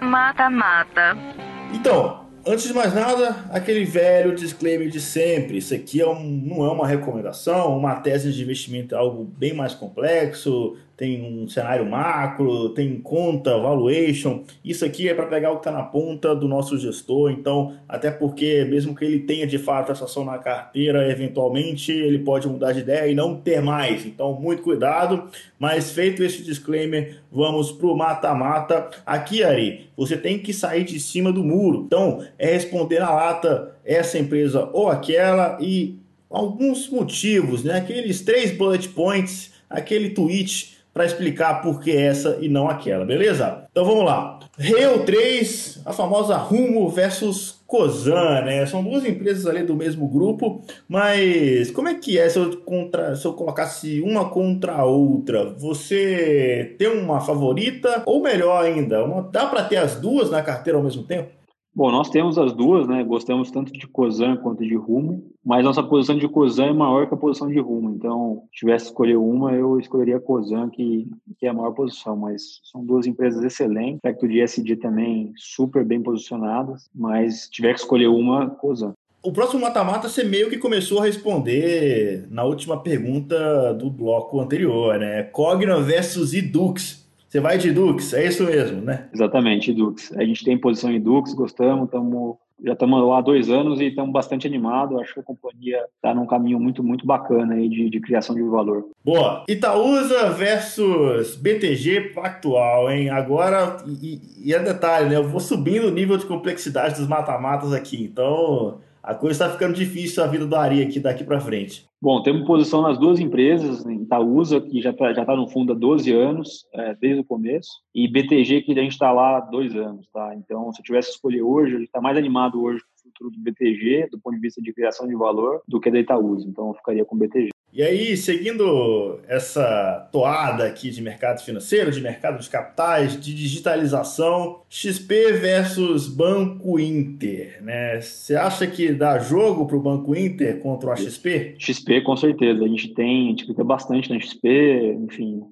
[0.02, 1.49] Mata-mata.
[1.80, 5.60] Então, antes de mais nada, aquele velho disclaimer de sempre.
[5.60, 9.54] Isso aqui é um, não é uma recomendação, uma tese de investimento é algo bem
[9.54, 14.44] mais complexo, tem um cenário macro, tem conta, valuation.
[14.62, 17.32] Isso aqui é para pegar o que está na ponta do nosso gestor.
[17.32, 22.20] Então, até porque, mesmo que ele tenha de fato essa ação na carteira, eventualmente ele
[22.20, 24.06] pode mudar de ideia e não ter mais.
[24.06, 25.24] Então, muito cuidado.
[25.58, 28.90] Mas feito esse disclaimer, vamos para o mata-mata.
[29.06, 31.84] Aqui, Ari, você tem que sair de cima do muro.
[31.86, 35.98] Então, é responder na lata essa empresa ou aquela e
[36.30, 37.78] alguns motivos, né?
[37.78, 43.66] Aqueles três bullet points, aquele tweet para explicar por que essa e não aquela, beleza?
[43.72, 44.40] Então vamos lá.
[44.58, 48.66] Rio 3, a famosa Rumo versus Cosan, né?
[48.66, 53.16] São duas empresas ali do mesmo grupo, mas como é que é se eu, contra,
[53.16, 55.46] se eu colocasse uma contra a outra?
[55.54, 60.78] Você tem uma favorita ou melhor ainda, uma, dá para ter as duas na carteira
[60.78, 61.39] ao mesmo tempo?
[61.74, 63.04] Bom, nós temos as duas, né?
[63.04, 67.14] Gostamos tanto de Cosan quanto de Rumo, mas nossa posição de Cosan é maior que
[67.14, 67.92] a posição de Rumo.
[67.96, 71.08] Então, se tivesse que escolher uma, eu escolheria Cosan, que,
[71.38, 72.18] que é a maior posição.
[72.18, 77.74] Mas são duas empresas excelentes, Tecto de SD também super bem posicionadas, mas se tiver
[77.74, 78.94] que escolher uma, Cosan.
[79.22, 84.98] O próximo mata-mata você meio que começou a responder na última pergunta do bloco anterior,
[84.98, 85.24] né?
[85.24, 87.09] Cogna versus Edux.
[87.30, 89.08] Você vai de Dux, é isso mesmo, né?
[89.14, 90.12] Exatamente, Dux.
[90.18, 93.86] A gente tem posição em Dux, gostamos, estamos já estamos lá há dois anos e
[93.86, 95.00] estamos bastante animados.
[95.00, 98.44] Acho que a companhia está num caminho muito, muito bacana aí de, de criação de
[98.44, 98.86] valor.
[99.04, 99.46] Boa.
[99.48, 103.10] Itaúsa versus BTG Pactual, hein?
[103.10, 105.16] Agora, e, e é detalhe, né?
[105.16, 108.04] Eu vou subindo o nível de complexidade dos mata-matas aqui.
[108.04, 111.88] Então, a coisa está ficando difícil a vida do Ari aqui daqui para frente.
[112.02, 115.74] Bom, temos posição nas duas empresas, em Itaúsa, que já está já tá no fundo
[115.74, 119.42] há 12 anos, é, desde o começo, e BTG, que a gente está lá há
[119.42, 120.08] dois anos.
[120.14, 120.34] Tá?
[120.36, 123.12] Então, se eu tivesse que escolher hoje, a gente está mais animado hoje com o
[123.12, 126.48] futuro do BTG, do ponto de vista de criação de valor, do que da Itaúsa.
[126.48, 127.50] Então, eu ficaria com o BTG.
[127.72, 134.64] E aí, seguindo essa toada aqui de mercado financeiro, de mercado de capitais, de digitalização,
[134.68, 138.02] XP versus Banco Inter, né?
[138.02, 141.56] Você acha que dá jogo para o Banco Inter contra o XP?
[141.60, 142.64] XP, com certeza.
[142.64, 145.44] A gente tem, a gente fica bastante na XP, enfim,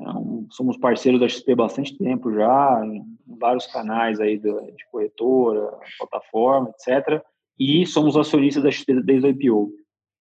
[0.00, 3.02] é um, somos parceiros da XP há bastante tempo já, em
[3.38, 7.22] vários canais aí de, de corretora, plataforma, etc.
[7.58, 9.72] E somos acionistas da XP desde o IPO.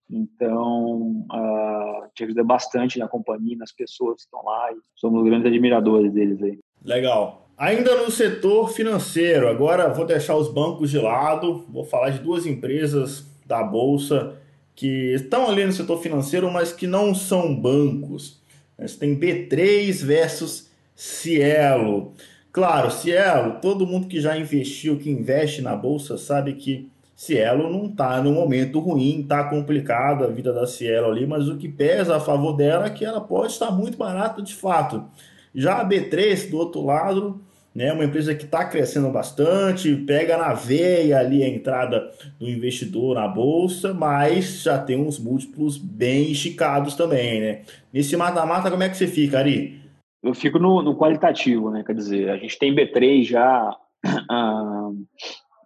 [0.09, 5.47] Então, uh, te ajuda bastante na companhia, nas pessoas que estão lá, e somos grandes
[5.47, 6.59] admiradores deles aí.
[6.83, 7.49] Legal.
[7.57, 12.45] Ainda no setor financeiro, agora vou deixar os bancos de lado, vou falar de duas
[12.45, 14.37] empresas da Bolsa
[14.75, 18.39] que estão ali no setor financeiro, mas que não são bancos.
[18.77, 22.13] Você tem B3 versus Cielo.
[22.51, 26.87] Claro, Cielo, todo mundo que já investiu, que investe na Bolsa, sabe que
[27.17, 31.57] Cielo não está num momento ruim, está complicada a vida da Cielo ali, mas o
[31.57, 35.03] que pesa a favor dela é que ela pode estar muito barata de fato.
[35.53, 37.41] Já a B3, do outro lado,
[37.73, 42.07] né, uma empresa que está crescendo bastante, pega na veia ali a entrada
[42.39, 47.61] do investidor na bolsa, mas já tem uns múltiplos bem esticados também, né?
[47.91, 49.81] Nesse mata-mata, como é que você fica, Ari?
[50.21, 51.83] Eu fico no, no qualitativo, né?
[51.83, 53.75] Quer dizer, a gente tem B3 já
[54.29, 54.91] ah,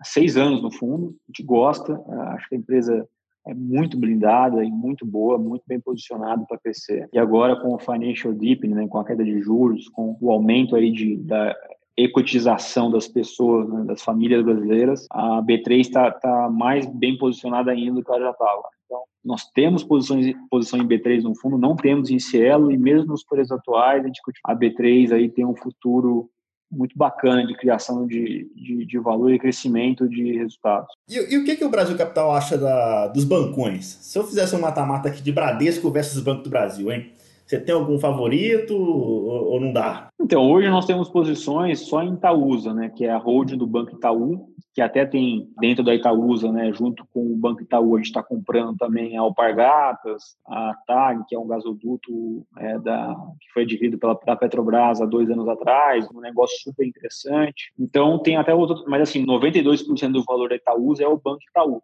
[0.04, 1.94] seis anos no fundo, a gente gosta,
[2.34, 3.08] acho que a empresa
[3.48, 7.10] é muito blindada e muito boa, muito bem posicionada para crescer.
[7.12, 10.76] E agora com o financial deepening, né, com a queda de juros, com o aumento
[10.76, 11.56] aí de, da
[11.98, 17.96] ecotização das pessoas, né, das famílias brasileiras, a B3 está tá mais bem posicionada ainda
[17.96, 18.64] do que ela já estava.
[18.86, 23.08] Então, nós temos posições, posição em B3 no fundo, não temos em Cielo, e mesmo
[23.08, 26.30] nos preços atuais, a, gente, a B3 aí tem um futuro
[26.72, 30.88] muito bacana de criação de, de, de, valor e crescimento de resultados.
[31.08, 33.86] E, e o que, que o Brasil Capital acha da, dos bancões?
[34.02, 37.12] Se eu fizesse um mata-mata aqui de Bradesco versus Banco do Brasil, hein?
[37.52, 40.08] Você tem algum favorito ou, ou, não dá?
[40.22, 43.94] Então, hoje nós temos posições só em Itaúsa, né, que é a holding do Banco
[43.94, 48.06] Itaú, que até tem dentro da Itaúsa, né, junto com o Banco Itaú, a gente
[48.06, 53.64] está comprando também a Alpargatas, a TAG, que é um gasoduto é, da, que foi
[53.64, 57.74] adquirido pela, pela Petrobras há dois anos atrás, um negócio super interessante.
[57.78, 61.84] Então, tem até outro, mas assim, 92% do valor da Itaúsa é o Banco Itaú.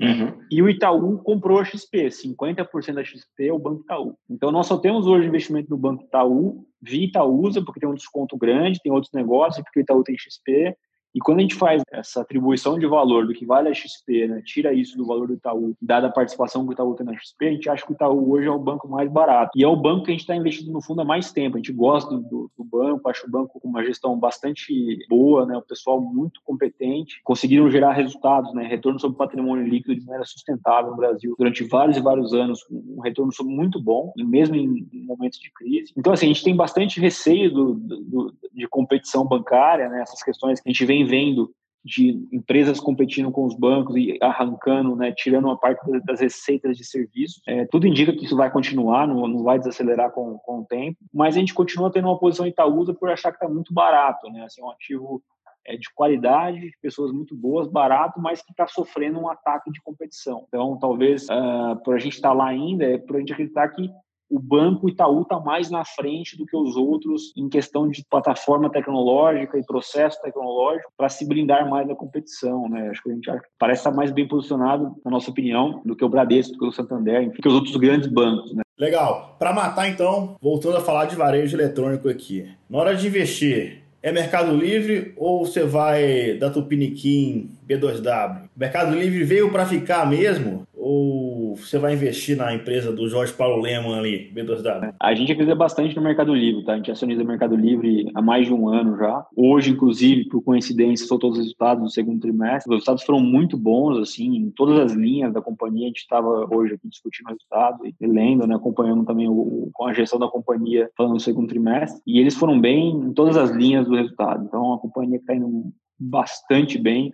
[0.00, 0.38] Uhum.
[0.50, 4.14] E o Itaú comprou a XP, 50% da XP é o Banco Itaú.
[4.30, 8.36] Então nós só temos hoje investimento no Banco Itaú, via Itaúsa, porque tem um desconto
[8.36, 10.74] grande, tem outros negócios, porque o Itaú tem XP,
[11.14, 14.42] e quando a gente faz essa atribuição de valor do que vale a XP, né,
[14.44, 17.46] tira isso do valor do Itaú, dada a participação que o Itaú tem na XP,
[17.46, 19.50] a gente acha que o Itaú hoje é o banco mais barato.
[19.56, 21.56] E é o banco que a gente está investindo no fundo há mais tempo.
[21.56, 25.56] A gente gosta do, do, banco, acha o banco com uma gestão bastante boa, né,
[25.56, 30.90] o pessoal muito competente, conseguiram gerar resultados, né, retorno sobre patrimônio líquido de maneira sustentável
[30.90, 35.50] no Brasil durante vários e vários anos, um retorno muito bom, mesmo em momentos de
[35.52, 35.92] crise.
[35.96, 40.68] Então, assim, a gente tem bastante receio do, de competição bancária, né, essas questões que
[40.68, 41.50] a gente vem vendo
[41.84, 46.84] de empresas competindo com os bancos e arrancando, né, tirando uma parte das receitas de
[46.84, 47.40] serviços.
[47.46, 50.98] É, tudo indica que isso vai continuar, não, não vai desacelerar com, com o tempo,
[51.12, 54.44] mas a gente continua tendo uma posição Itaúsa por achar que está muito barato, né,
[54.44, 55.22] assim, um ativo
[55.66, 59.80] é, de qualidade, de pessoas muito boas, barato, mas que está sofrendo um ataque de
[59.82, 60.44] competição.
[60.48, 63.68] Então, talvez, uh, por a gente estar tá lá ainda, é por a gente acreditar
[63.68, 63.90] que
[64.30, 68.70] o banco Itaú está mais na frente do que os outros em questão de plataforma
[68.70, 72.88] tecnológica e processo tecnológico para se blindar mais da competição, né?
[72.88, 76.08] Acho que a gente parece estar mais bem posicionado, na nossa opinião, do que o
[76.08, 78.62] Bradesco, do que o Santander, enfim, que os outros grandes bancos, né?
[78.78, 79.34] Legal.
[79.38, 82.48] Para matar, então, voltando a falar de varejo eletrônico aqui.
[82.70, 88.48] Na hora de investir, é Mercado Livre ou você vai da Tupiniquim B2W?
[88.56, 90.66] Mercado Livre veio para ficar mesmo?
[90.72, 91.17] Ou
[91.56, 94.94] você vai investir na empresa do Jorge Paulo Leman ali, B2W?
[95.00, 96.72] A gente acredita bastante no Mercado Livre, tá?
[96.72, 99.26] A gente é acionista do Mercado Livre há mais de um ano já.
[99.36, 102.70] Hoje, inclusive, por coincidência, soltou os resultados do segundo trimestre.
[102.70, 105.84] Os resultados foram muito bons, assim, em todas as linhas da companhia.
[105.84, 109.86] A gente estava hoje aqui discutindo o resultado e lendo, né, acompanhando também o, com
[109.86, 112.00] a gestão da companhia falando do segundo trimestre.
[112.06, 114.44] E eles foram bem em todas as linhas do resultado.
[114.44, 117.12] Então, a companhia está indo bastante bem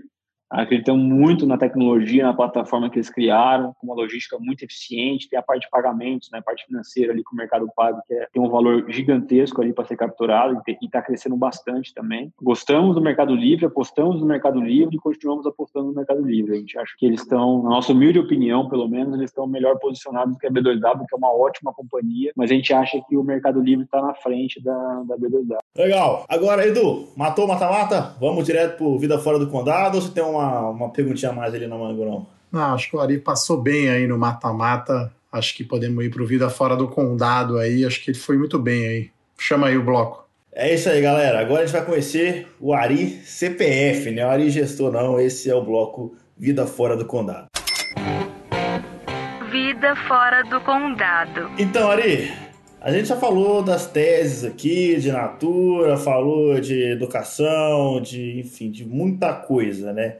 [0.62, 5.38] acreditam muito na tecnologia, na plataforma que eles criaram, com uma logística muito eficiente, tem
[5.38, 8.26] a parte de pagamentos, né, a parte financeira ali com o Mercado Pago, que é,
[8.32, 12.32] tem um valor gigantesco ali para ser capturado e está crescendo bastante também.
[12.40, 16.52] Gostamos do Mercado Livre, apostamos no Mercado Livre e continuamos apostando no Mercado Livre.
[16.52, 19.78] A gente acha que eles estão, na nossa humilde opinião, pelo menos, eles estão melhor
[19.78, 23.24] posicionados que a B2W, que é uma ótima companhia, mas a gente acha que o
[23.24, 25.58] Mercado Livre está na frente da, da B2W.
[25.76, 26.24] Legal.
[26.28, 28.14] Agora, Edu, matou mata-mata?
[28.20, 31.34] Vamos direto para Vida Fora do Condado ou você tem uma uma, uma perguntinha a
[31.34, 32.26] mais ali na manga, não?
[32.52, 35.12] Não, acho que o Ari passou bem aí no mata-mata.
[35.32, 37.84] Acho que podemos ir para o Vida Fora do Condado aí.
[37.84, 39.10] Acho que ele foi muito bem aí.
[39.36, 40.24] Chama aí o bloco.
[40.52, 41.40] É isso aí, galera.
[41.40, 44.24] Agora a gente vai conhecer o Ari CPF, né?
[44.24, 45.18] O Ari Gestor não.
[45.18, 47.48] Esse é o bloco Vida Fora do Condado.
[49.50, 51.50] Vida Fora do Condado.
[51.58, 52.32] Então, Ari,
[52.80, 58.84] a gente já falou das teses aqui, de natura, falou de educação, de, enfim, de
[58.84, 60.18] muita coisa, né?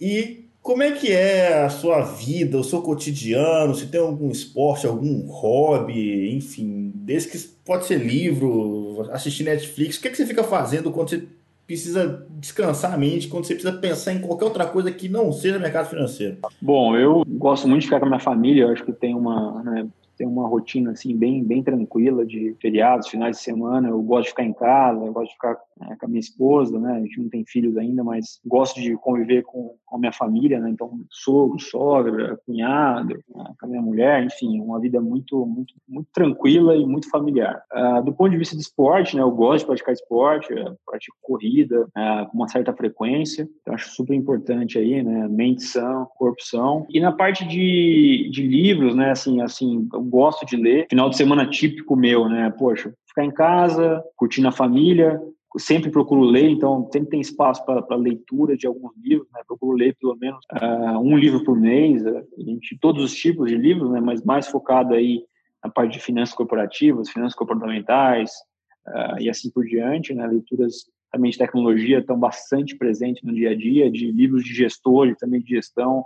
[0.00, 3.74] E como é que é a sua vida, o seu cotidiano?
[3.74, 10.00] Se tem algum esporte, algum hobby, enfim, desde que pode ser livro, assistir Netflix, o
[10.00, 11.24] que, é que você fica fazendo quando você
[11.66, 15.58] precisa descansar a mente, quando você precisa pensar em qualquer outra coisa que não seja
[15.58, 16.38] mercado financeiro?
[16.60, 19.62] Bom, eu gosto muito de ficar com a minha família, eu acho que tem uma,
[19.62, 19.86] né,
[20.16, 23.88] tem uma rotina assim bem bem tranquila de feriados, finais de semana.
[23.88, 26.78] Eu gosto de ficar em casa, eu gosto de ficar é, com a minha esposa,
[26.78, 26.92] né?
[26.92, 30.58] A gente não tem filhos ainda, mas gosto de conviver com, com a minha família,
[30.58, 30.70] né?
[30.70, 33.44] Então, sogro, sogra, cunhado, né?
[33.58, 37.62] com a minha mulher, enfim, uma vida muito muito muito tranquila e muito familiar.
[37.72, 39.22] Uh, do ponto de vista de esporte, né?
[39.22, 40.48] Eu gosto de praticar esporte,
[40.86, 43.48] pratico corrida uh, com uma certa frequência.
[43.60, 45.28] Então, acho super importante aí, né?
[45.28, 46.86] Mente sã, corpo são.
[46.88, 49.10] E na parte de, de livros, né?
[49.10, 50.86] Assim, assim, gosto de ler.
[50.88, 52.50] Final de semana típico meu, né?
[52.58, 55.20] Poxa, ficar em casa, curtindo a família,
[55.58, 59.40] sempre procuro ler, então sempre tem espaço para leitura de alguns livros, né?
[59.46, 63.56] Procuro ler pelo menos uh, um livro por mês, uh, gente, todos os tipos de
[63.56, 64.00] livros, né?
[64.00, 65.24] Mas mais focado aí
[65.64, 68.30] na parte de finanças corporativas, finanças comportamentais
[68.86, 70.26] uh, e assim por diante, né?
[70.26, 75.16] Leituras também de tecnologia estão bastante presentes no dia a dia, de livros de gestores,
[75.18, 76.04] também de gestão,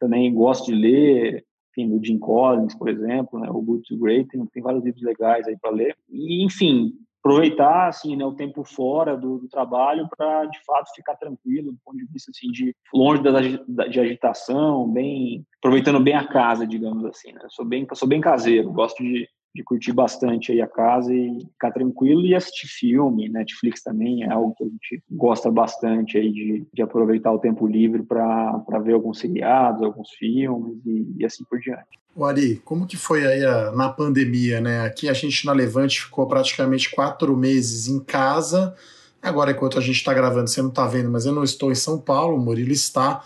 [0.00, 1.44] também gosto de ler,
[1.78, 5.02] enfim, do Jim Collins, por exemplo, né, o Good to Great, tem, tem vários livros
[5.02, 5.96] legais aí para ler.
[6.10, 11.16] E, enfim, aproveitar assim, né, o tempo fora do, do trabalho para de fato ficar
[11.16, 16.26] tranquilo do ponto de vista assim de longe da, de agitação, bem aproveitando bem a
[16.26, 17.32] casa, digamos assim.
[17.32, 17.40] Né?
[17.48, 21.72] Sou bem sou bem caseiro, gosto de de curtir bastante aí a casa e ficar
[21.72, 26.66] tranquilo e assistir filme, Netflix também é algo que a gente gosta bastante aí de,
[26.72, 31.58] de aproveitar o tempo livre para ver alguns seriados, alguns filmes e, e, assim por
[31.58, 31.98] diante.
[32.14, 34.82] O Ari, como que foi aí a, na pandemia, né?
[34.82, 38.74] Aqui a gente na Levante ficou praticamente quatro meses em casa.
[39.22, 41.76] Agora, enquanto a gente está gravando, você não está vendo, mas eu não estou em
[41.76, 43.24] São Paulo, o Murilo está.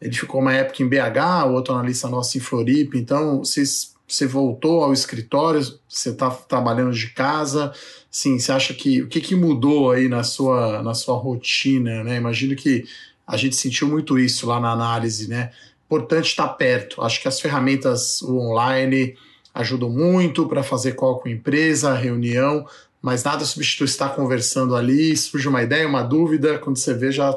[0.00, 2.96] Ele ficou uma época em BH, o outro analista nosso em Floripa.
[2.96, 7.72] Então, vocês você voltou ao escritório, você está trabalhando de casa,
[8.10, 12.16] sim, você acha que o que, que mudou aí na sua, na sua rotina, né?
[12.16, 12.84] Imagino que
[13.26, 15.50] a gente sentiu muito isso lá na análise, né?
[15.86, 17.02] Importante estar perto.
[17.02, 19.16] Acho que as ferramentas online
[19.54, 22.66] ajudam muito para fazer call com empresa, reunião,
[23.00, 27.32] mas nada substitui estar conversando ali, surge uma ideia, uma dúvida, quando você vê já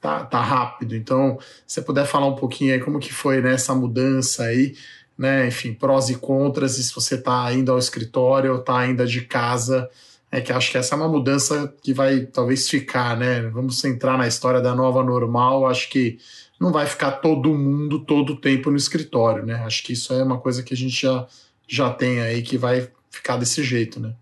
[0.00, 0.96] tá, tá rápido.
[0.96, 4.74] Então, se você puder falar um pouquinho aí como que foi né, essa mudança aí,
[5.20, 5.48] né?
[5.48, 9.20] Enfim, prós e contras, e se você está indo ao escritório ou está ainda de
[9.20, 9.86] casa.
[10.32, 13.42] É que acho que essa é uma mudança que vai talvez ficar, né?
[13.50, 15.66] Vamos entrar na história da nova normal.
[15.66, 16.18] Acho que
[16.58, 19.56] não vai ficar todo mundo todo o tempo no escritório, né?
[19.56, 21.26] Acho que isso é uma coisa que a gente já,
[21.68, 24.14] já tem aí que vai ficar desse jeito, né?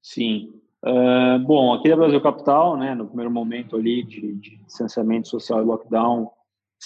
[0.00, 0.50] Sim.
[0.82, 5.60] Uh, bom, aqui da Brasil Capital, né, no primeiro momento ali de, de distanciamento social
[5.60, 6.30] e lockdown,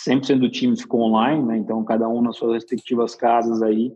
[0.07, 1.57] 100% do time ficou online, né?
[1.59, 3.93] Então cada um nas suas respectivas casas aí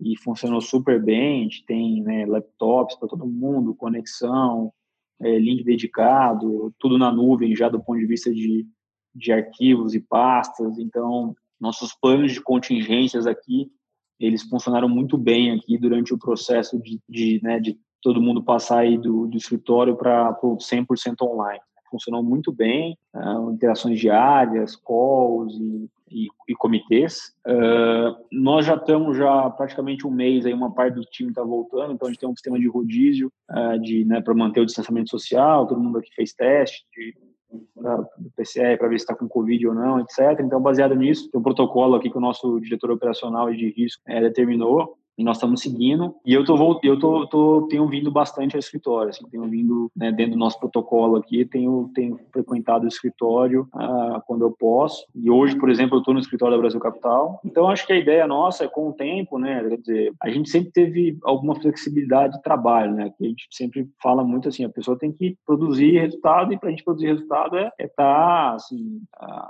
[0.00, 1.40] e funcionou super bem.
[1.40, 4.72] A gente tem né, laptops para todo mundo, conexão,
[5.20, 8.66] é, link dedicado, tudo na nuvem já do ponto de vista de,
[9.14, 10.78] de arquivos e pastas.
[10.78, 13.70] Então nossos planos de contingências aqui
[14.18, 18.80] eles funcionaram muito bem aqui durante o processo de, de, né, de todo mundo passar
[18.80, 20.86] aí do, do escritório para 100%
[21.22, 21.60] online
[21.90, 27.34] funcionou muito bem, uh, interações diárias, calls e, e, e comitês.
[27.46, 31.92] Uh, nós já estamos já praticamente um mês aí, uma parte do time está voltando,
[31.92, 35.10] então a gente tem um sistema de rodízio uh, de né, para manter o distanciamento
[35.10, 37.14] social, todo mundo aqui fez teste de,
[38.18, 40.40] do PCR para ver se está com Covid ou não, etc.
[40.40, 44.20] Então, baseado nisso, tem um protocolo aqui que o nosso diretor operacional de risco é,
[44.20, 46.14] determinou e nós estamos seguindo.
[46.24, 50.10] E eu tô eu tô, tô tenho vindo bastante ao escritório, assim, tenho vindo né,
[50.10, 55.04] dentro do nosso protocolo aqui, tenho tenho frequentado o escritório ah, quando eu posso.
[55.14, 57.40] E hoje, por exemplo, eu estou no escritório da Brasil Capital.
[57.44, 60.48] Então acho que a ideia nossa é com o tempo, né, quer dizer, a gente
[60.48, 64.70] sempre teve alguma flexibilidade de trabalho, né, que a gente sempre fala muito assim, a
[64.70, 68.54] pessoa tem que produzir resultado e para a gente produzir resultado é estar é tá,
[68.54, 69.02] assim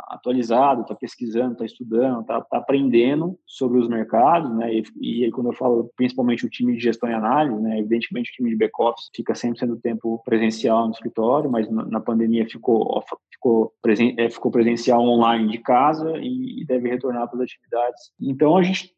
[0.08, 4.72] atualizado, estar tá pesquisando, estar tá estudando, estar tá, tá aprendendo sobre os mercados, né,
[4.74, 7.78] e, e aí quando eu falo principalmente o time de gestão e análise, né?
[7.78, 12.48] Evidentemente o time de back-office fica sempre sendo tempo presencial no escritório, mas na pandemia
[12.48, 13.04] ficou
[13.40, 18.12] ficou, presen é, ficou presencial online de casa e, deve retornar para as atividades.
[18.20, 18.94] Então a gente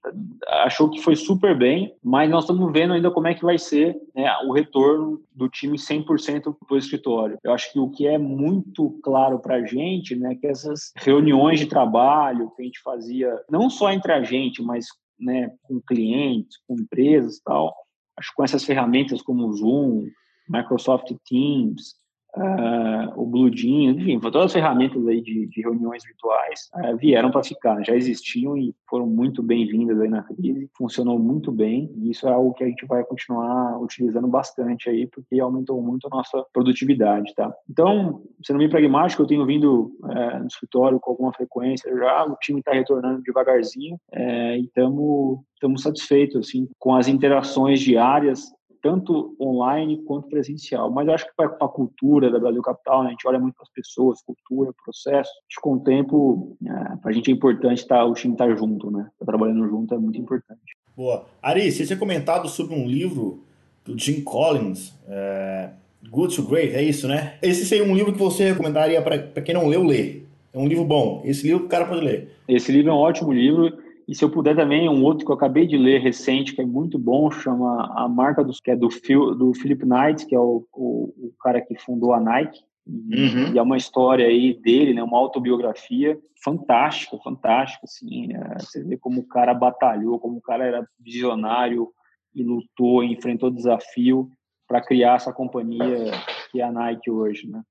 [0.49, 3.97] achou que foi super bem, mas nós estamos vendo ainda como é que vai ser
[4.15, 7.39] né, o retorno do time 100% para o escritório.
[7.43, 11.61] Eu acho que o que é muito claro para a gente, né, que essas reuniões
[11.61, 14.87] de trabalho que a gente fazia, não só entre a gente, mas
[15.23, 17.75] né, com clientes, com empresas tal.
[18.19, 20.09] Acho que com essas ferramentas como o Zoom,
[20.49, 21.95] Microsoft Teams,
[22.37, 27.31] uh, o Blue Jean, enfim, todas as ferramentas aí de, de reuniões virtuais uh, vieram
[27.31, 32.11] para ficar, já existiam e foram muito bem-vindas aí na crise, funcionou muito bem e
[32.11, 36.17] isso é algo que a gente vai continuar utilizando bastante aí, porque aumentou muito a
[36.17, 37.53] nossa produtividade, tá?
[37.69, 42.37] Então, sendo bem pragmático, eu tenho vindo uh, no escritório com alguma frequência já, o
[42.37, 48.53] time está retornando devagarzinho e estamos estamos satisfeitos assim com as interações diárias
[48.83, 50.91] tanto online quanto presencial.
[50.91, 53.55] Mas eu acho que para a cultura da Brasil Capital, né, a gente olha muito
[53.55, 55.31] para as pessoas, cultura, processo.
[55.31, 58.49] Acho que com o tempo, é, para a gente é importante tá, o time estar
[58.49, 59.09] tá junto, né?
[59.19, 60.77] Tá trabalhando junto é muito importante.
[60.97, 61.25] Boa.
[61.41, 63.45] Ari, você tinha comentado sobre um livro
[63.85, 65.71] do Jim Collins, é,
[66.11, 67.39] Good to Great, é isso, né?
[67.41, 70.27] Esse seria um livro que você recomendaria para quem não leu, ler.
[70.53, 71.23] É um livro bom.
[71.25, 72.37] Esse livro o cara pode ler.
[72.47, 75.37] Esse livro é um ótimo livro e se eu puder também, um outro que eu
[75.37, 78.91] acabei de ler recente, que é muito bom, chama A Marca dos, que é do,
[78.91, 82.61] Phil, do Philip Knight, que é o, o, o cara que fundou a Nike.
[82.87, 83.55] Uhum.
[83.55, 88.97] E é uma história aí dele, né, uma autobiografia fantástica, fantástica, assim, é, você vê
[88.97, 91.89] como o cara batalhou, como o cara era visionário
[92.35, 94.29] e lutou, enfrentou desafio
[94.67, 96.11] para criar essa companhia
[96.51, 97.63] que é a Nike hoje, né?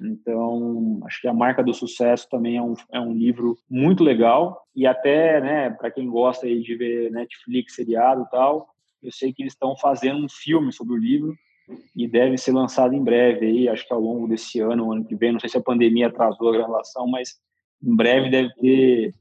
[0.00, 4.62] Então, acho que a marca do sucesso também é um, é um livro muito legal
[4.74, 8.68] e até, né, para quem gosta aí de ver Netflix, seriado e tal,
[9.02, 11.36] eu sei que eles estão fazendo um filme sobre o livro
[11.94, 15.14] e deve ser lançado em breve aí, acho que ao longo desse ano, ano que
[15.14, 17.38] vem, não sei se a pandemia atrasou a gravação, mas
[17.82, 19.14] em breve deve ter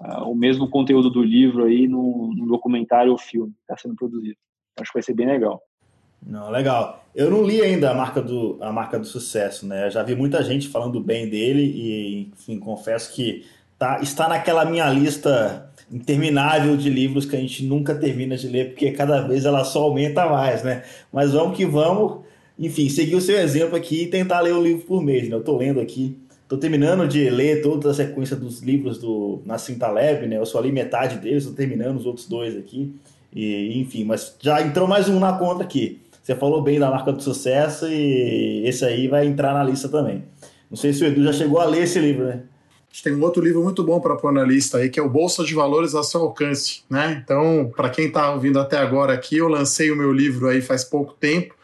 [0.00, 3.96] uh, o mesmo conteúdo do livro aí no, no documentário ou filme que está sendo
[3.96, 4.36] produzido.
[4.78, 5.62] Acho que vai ser bem legal.
[6.26, 7.04] Não, legal.
[7.14, 9.86] Eu não li ainda a marca do, a marca do sucesso, né?
[9.86, 13.44] Eu já vi muita gente falando bem dele e, enfim, confesso que
[13.78, 18.70] tá, está naquela minha lista interminável de livros que a gente nunca termina de ler,
[18.70, 20.82] porque cada vez ela só aumenta mais, né?
[21.12, 22.24] Mas vamos que vamos,
[22.58, 25.36] enfim, seguir o seu exemplo aqui e tentar ler um livro por mês, né?
[25.36, 29.76] Eu estou lendo aqui, estou terminando de ler toda a sequência dos livros do Nassim
[29.76, 30.38] Taleb, né?
[30.38, 32.92] Eu só li metade deles, estou terminando os outros dois aqui,
[33.32, 36.00] e enfim, mas já entrou mais um na conta aqui.
[36.24, 40.24] Você falou bem da marca do sucesso e esse aí vai entrar na lista também.
[40.70, 42.40] Não sei se o Edu já chegou a ler esse livro, né?
[42.90, 45.08] A tem um outro livro muito bom para pôr na lista aí, que é o
[45.08, 47.20] Bolsa de Valores ao seu alcance, né?
[47.22, 50.82] Então, para quem está ouvindo até agora aqui, eu lancei o meu livro aí faz
[50.82, 51.54] pouco tempo.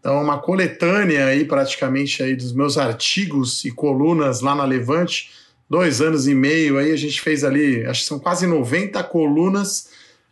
[0.00, 5.30] Então, uma coletânea aí praticamente aí dos meus artigos e colunas lá na Levante.
[5.68, 9.90] Dois anos e meio aí a gente fez ali, acho que são quase 90 colunas.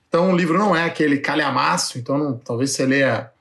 [0.08, 3.33] Então, o livro não é aquele calhamaço, então não, talvez você leia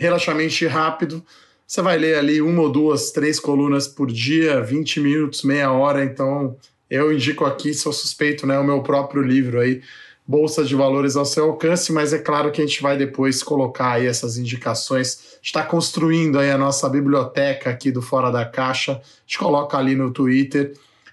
[0.00, 1.22] relativamente rápido.
[1.66, 6.02] Você vai ler ali uma ou duas, três colunas por dia, 20 minutos, meia hora.
[6.02, 6.56] Então,
[6.88, 9.82] eu indico aqui, sou suspeito, né, o meu próprio livro aí,
[10.26, 13.92] Bolsa de Valores ao seu alcance, mas é claro que a gente vai depois colocar
[13.92, 15.38] aí essas indicações.
[15.42, 18.92] Está construindo aí a nossa biblioteca aqui do Fora da Caixa.
[18.92, 20.72] A gente coloca ali no Twitter,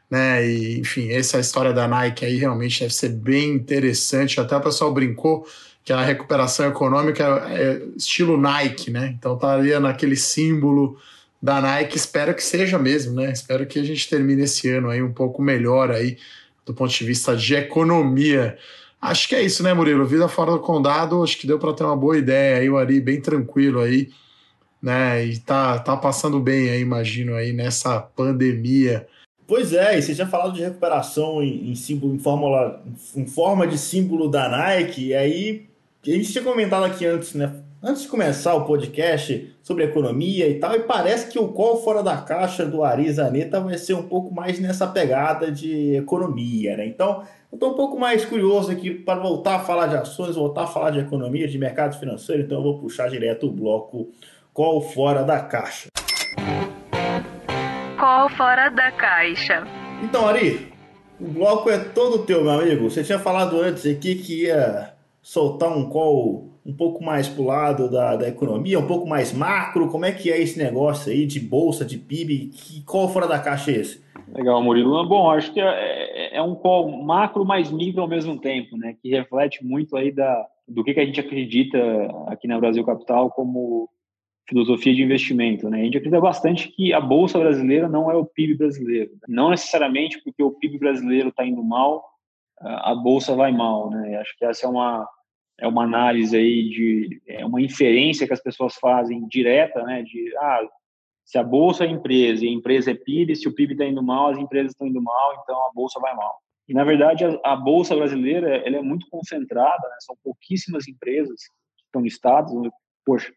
[0.09, 0.47] né?
[0.47, 4.39] E, enfim, essa história da Nike aí realmente deve ser bem interessante.
[4.39, 5.45] Até o pessoal brincou
[5.87, 9.15] que a recuperação econômica é, é estilo Nike, né?
[9.17, 10.97] Então estaria naquele símbolo
[11.41, 13.31] da Nike, espero que seja mesmo, né?
[13.31, 16.17] Espero que a gente termine esse ano aí um pouco melhor aí
[16.65, 18.57] do ponto de vista de economia.
[19.01, 20.05] Acho que é isso, né, Murilo?
[20.05, 22.99] Vida fora do condado, acho que deu para ter uma boa ideia aí, o Ari
[22.99, 24.09] bem tranquilo aí,
[24.81, 25.25] né?
[25.25, 29.07] E tá, tá passando bem aí, imagino aí nessa pandemia.
[29.47, 32.83] Pois é, e você tinha falado de recuperação em, em símbolo, em fórmula,
[33.15, 35.66] em forma de símbolo da Nike, e aí
[36.05, 37.51] a gente tinha comentado aqui antes, né?
[37.83, 42.01] Antes de começar o podcast sobre economia e tal, e parece que o call fora
[42.01, 46.87] da caixa do Ari Zaneta vai ser um pouco mais nessa pegada de economia, né?
[46.87, 50.63] Então, eu estou um pouco mais curioso aqui para voltar a falar de ações, voltar
[50.63, 54.09] a falar de economia, de mercado financeiro, então eu vou puxar direto o bloco
[54.53, 55.87] call fora da caixa.
[57.99, 59.63] Call fora da caixa.
[60.01, 60.73] Então, Ari,
[61.19, 62.89] o bloco é todo teu, meu amigo.
[62.89, 64.96] Você tinha falado antes aqui que ia
[65.27, 69.33] soltar um call um pouco mais para o lado da, da economia, um pouco mais
[69.33, 69.89] macro?
[69.89, 72.47] Como é que é esse negócio aí de bolsa, de PIB?
[72.47, 74.01] Que call fora da caixa é esse?
[74.33, 75.05] Legal, Murilo.
[75.05, 78.95] Bom, acho que é, é, é um call macro mais micro ao mesmo tempo, né?
[79.01, 81.77] Que reflete muito aí da, do que, que a gente acredita
[82.27, 83.89] aqui na Brasil Capital como
[84.47, 85.69] filosofia de investimento.
[85.69, 85.81] Né?
[85.81, 89.11] A gente acredita bastante que a bolsa brasileira não é o PIB brasileiro.
[89.27, 92.01] Não necessariamente porque o PIB brasileiro está indo mal,
[92.61, 93.89] a bolsa vai mal.
[93.89, 94.15] Né?
[94.15, 95.05] Acho que essa é uma
[95.59, 100.35] é uma análise aí de é uma inferência que as pessoas fazem direta, né, de
[100.37, 100.61] ah,
[101.25, 104.01] se a bolsa é empresa e a empresa é PIB, se o PIB está indo
[104.03, 106.39] mal, as empresas estão indo mal, então a bolsa vai mal.
[106.67, 111.41] E na verdade a, a bolsa brasileira ela é muito concentrada, né, são pouquíssimas empresas
[111.77, 112.51] que estão listadas.
[113.05, 113.33] Poxa,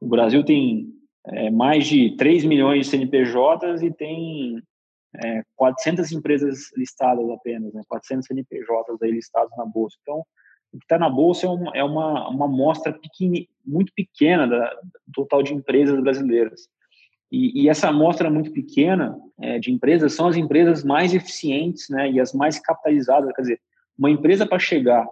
[0.00, 0.88] o Brasil tem
[1.26, 4.62] é, mais de 3 milhões de CNPJs e tem
[5.24, 9.96] é, 400 empresas listadas apenas, né, 400 CNPJs aí listados na bolsa.
[10.02, 10.22] Então
[10.72, 14.70] o que está na bolsa é uma, é uma, uma amostra pequeni, muito pequena da,
[15.06, 16.68] do total de empresas brasileiras.
[17.30, 22.10] E, e essa amostra muito pequena é, de empresas são as empresas mais eficientes né,
[22.10, 23.34] e as mais capitalizadas.
[23.34, 23.60] Quer dizer,
[23.98, 25.06] uma empresa para chegar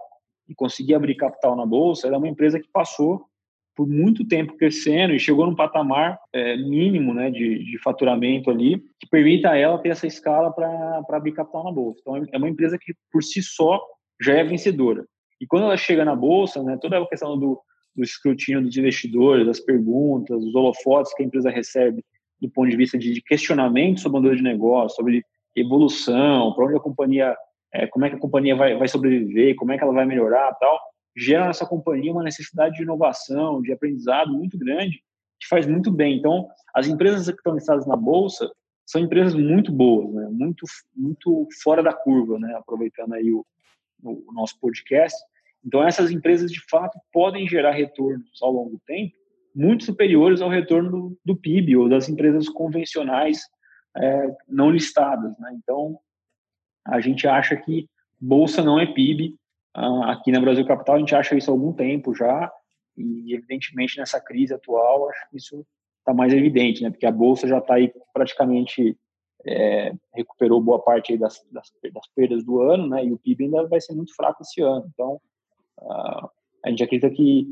[0.47, 3.25] e conseguir abrir capital na bolsa, ela é uma empresa que passou
[3.75, 8.79] por muito tempo crescendo e chegou num patamar é, mínimo né, de, de faturamento ali,
[8.99, 11.99] que permita a ela ter essa escala para abrir capital na bolsa.
[12.01, 13.81] Então, é uma empresa que, por si só,
[14.21, 15.05] já é vencedora.
[15.41, 17.59] E quando ela chega na bolsa, né, toda a questão do,
[17.95, 22.05] do escrutínio dos investidores, das perguntas, os holofotes que a empresa recebe
[22.39, 25.23] do ponto de vista de, de questionamento sobre o modelo de negócio, sobre
[25.55, 27.35] evolução, para onde a companhia,
[27.73, 30.53] é, como é que a companhia vai, vai sobreviver, como é que ela vai melhorar
[30.53, 30.79] tal,
[31.15, 35.03] gera nessa companhia uma necessidade de inovação, de aprendizado muito grande,
[35.39, 36.17] que faz muito bem.
[36.17, 38.49] Então, as empresas que estão listadas na bolsa
[38.85, 40.27] são empresas muito boas, né?
[40.31, 40.65] muito,
[40.95, 42.53] muito fora da curva, né?
[42.55, 43.45] aproveitando aí o,
[44.03, 45.17] o nosso podcast,
[45.65, 49.15] então, essas empresas, de fato, podem gerar retornos ao longo do tempo
[49.53, 53.41] muito superiores ao retorno do, PIB ou das empresas convencionais
[53.95, 55.37] é, não listadas.
[55.37, 55.57] Né?
[55.61, 55.99] Então,
[56.85, 57.87] a gente acha que
[58.19, 59.35] bolsa não é PIB.
[59.77, 62.51] Uh, aqui na Brasil Capital, a gente acha isso há algum tempo já,
[62.97, 65.65] e evidentemente nessa crise atual, acho que isso
[65.99, 66.89] está mais evidente, né?
[66.89, 68.97] porque a bolsa já está aí praticamente
[69.45, 73.05] é, recuperou boa parte das, das, das, perdas do ano, né?
[73.05, 74.87] E o PIB ainda vai ser muito fraco esse ano.
[74.93, 75.19] Então,
[75.81, 77.47] a gente acredita que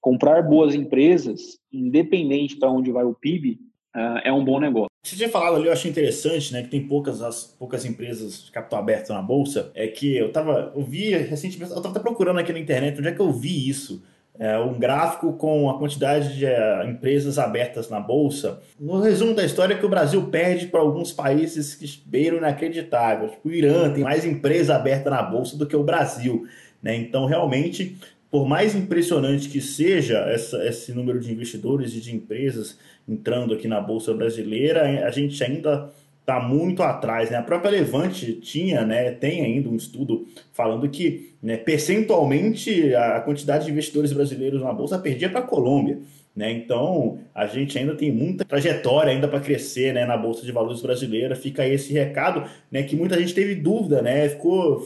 [0.00, 3.58] comprar boas empresas, independente para onde vai o PIB,
[3.94, 4.88] uh, é um bom negócio.
[5.04, 8.52] Você tinha falado ali, eu achei interessante, né, que tem poucas, as, poucas empresas de
[8.52, 9.70] capital aberto na bolsa.
[9.74, 13.12] É que eu tava, eu vi recentemente, eu estava procurando aqui na internet onde é
[13.12, 14.02] que eu vi isso
[14.40, 18.58] é, um gráfico com a quantidade de é, empresas abertas na bolsa.
[18.80, 23.28] No resumo da história, é que o Brasil perde para alguns países que beiram inacreditável.
[23.28, 26.46] Tipo, o Irã tem mais empresa aberta na bolsa do que o Brasil.
[26.82, 26.96] Né?
[26.96, 27.96] Então, realmente,
[28.30, 32.78] por mais impressionante que seja essa, esse número de investidores e de empresas
[33.08, 35.90] entrando aqui na bolsa brasileira, a gente ainda
[36.20, 37.30] está muito atrás.
[37.30, 37.36] Né?
[37.36, 43.64] A própria Levante tinha, né, tem ainda um estudo falando que né, percentualmente a quantidade
[43.64, 45.98] de investidores brasileiros na Bolsa perdia para a Colômbia.
[46.34, 46.52] Né?
[46.52, 50.80] Então, a gente ainda tem muita trajetória ainda para crescer né, na Bolsa de Valores
[50.80, 51.34] brasileira.
[51.34, 54.28] Fica aí esse recado, né, que muita gente teve dúvida, né?
[54.28, 54.80] ficou,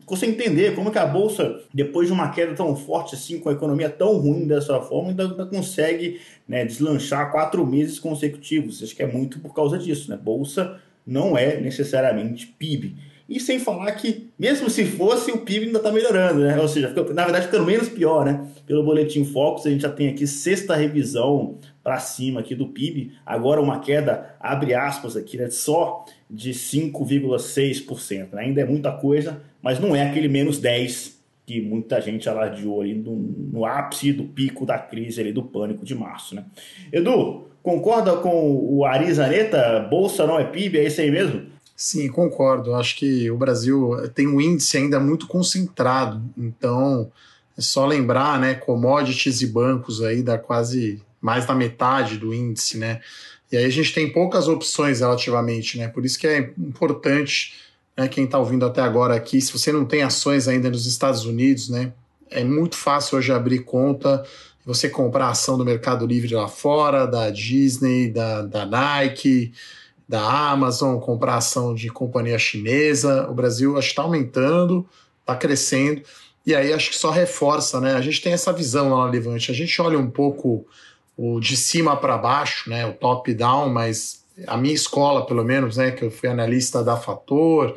[0.00, 3.48] ficou sem entender como que a Bolsa, depois de uma queda tão forte assim, com
[3.48, 8.82] a economia tão ruim dessa forma, ainda, ainda consegue né, deslanchar quatro meses consecutivos.
[8.82, 10.10] Acho que é muito por causa disso.
[10.10, 10.16] Né?
[10.16, 12.96] Bolsa não é necessariamente PIB.
[13.26, 16.60] E sem falar que, mesmo se fosse, o PIB ainda está melhorando, né?
[16.60, 18.46] Ou seja, na verdade, ficando menos pior, né?
[18.66, 23.12] Pelo boletim Focus, a gente já tem aqui sexta revisão para cima aqui do PIB.
[23.24, 25.48] Agora uma queda, abre aspas aqui, né?
[25.48, 28.32] Só de 5,6%.
[28.32, 28.42] Né?
[28.42, 31.14] Ainda é muita coisa, mas não é aquele menos 10
[31.46, 35.84] que muita gente alardeou ali no, no ápice do pico da crise ali do pânico
[35.84, 36.44] de março, né?
[36.90, 39.80] Edu, concorda com o Ari Zaneta?
[39.80, 41.53] Bolsa não é PIB, é isso aí mesmo?
[41.76, 42.74] Sim, concordo.
[42.74, 46.22] Acho que o Brasil tem um índice ainda muito concentrado.
[46.36, 47.10] Então,
[47.56, 52.76] é só lembrar, né, commodities e bancos aí dá quase mais da metade do índice,
[52.76, 53.00] né?
[53.50, 55.88] E aí a gente tem poucas opções relativamente, né?
[55.88, 57.54] Por isso que é importante,
[57.96, 61.24] né, quem está ouvindo até agora aqui, se você não tem ações ainda nos Estados
[61.24, 61.92] Unidos, né,
[62.30, 64.24] é muito fácil hoje abrir conta,
[64.66, 69.52] você comprar ação do Mercado Livre lá fora, da Disney, da, da Nike,
[70.08, 73.28] da Amazon, comprar ação de companhia chinesa.
[73.28, 74.86] O Brasil acho que está aumentando,
[75.20, 76.02] está crescendo.
[76.46, 77.94] E aí acho que só reforça, né?
[77.94, 79.50] A gente tem essa visão lá no Levante.
[79.50, 80.66] A gente olha um pouco
[81.16, 82.86] o de cima para baixo, né?
[82.86, 85.90] O top-down, mas a minha escola, pelo menos, né?
[85.90, 87.74] Que eu fui analista da Fator,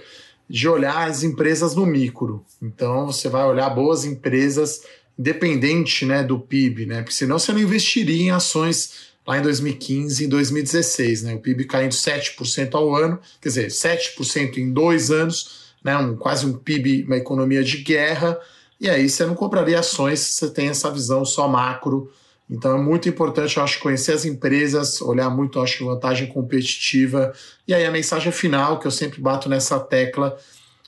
[0.50, 2.44] de olhar as empresas no micro.
[2.62, 4.84] Então você vai olhar boas empresas,
[5.18, 7.02] independente né, do PIB, né?
[7.02, 11.36] Porque senão você não investiria em ações lá em 2015 e 2016, né?
[11.36, 15.98] O PIB caindo 7% ao ano, quer dizer, 7% em dois anos, né?
[15.98, 18.40] Um, quase um PIB, uma economia de guerra,
[18.80, 22.10] e aí você não compraria ações se você tem essa visão só macro.
[22.50, 27.34] Então é muito importante, eu acho, conhecer as empresas, olhar muito, acho, vantagem competitiva.
[27.68, 30.38] E aí a mensagem final, que eu sempre bato nessa tecla,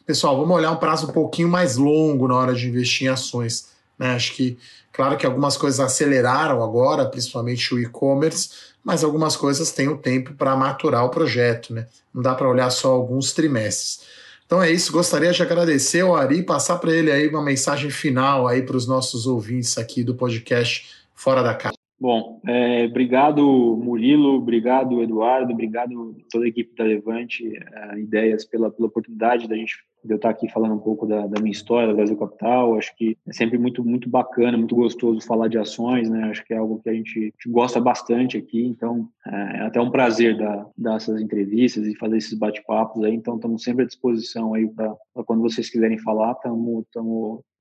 [0.06, 3.68] pessoal, vamos olhar um prazo um pouquinho mais longo na hora de investir em ações.
[3.98, 4.12] Né?
[4.12, 4.58] Acho que
[4.92, 8.50] Claro que algumas coisas aceleraram agora, principalmente o e-commerce,
[8.84, 11.88] mas algumas coisas têm o tempo para maturar o projeto, né?
[12.14, 14.02] Não dá para olhar só alguns trimestres.
[14.46, 18.48] Então é isso, gostaria de agradecer ao Ari, passar para ele aí uma mensagem final
[18.48, 21.76] aí para os nossos ouvintes aqui do podcast Fora da Casa.
[22.00, 28.72] Bom, é, obrigado Murilo, obrigado Eduardo, obrigado toda a equipe da Levante é, Ideias pela,
[28.72, 31.88] pela oportunidade da gente de eu estar aqui falando um pouco da, da minha história,
[31.88, 32.78] da Brasil Capital.
[32.78, 36.30] Acho que é sempre muito muito bacana, muito gostoso falar de ações, né?
[36.30, 38.66] Acho que é algo que a gente, a gente gosta bastante aqui.
[38.66, 43.14] Então é, é até um prazer dar, dar essas entrevistas e fazer esses bate-papos aí.
[43.14, 44.96] Então estamos sempre à disposição aí para
[45.26, 46.86] quando vocês quiserem falar, estamos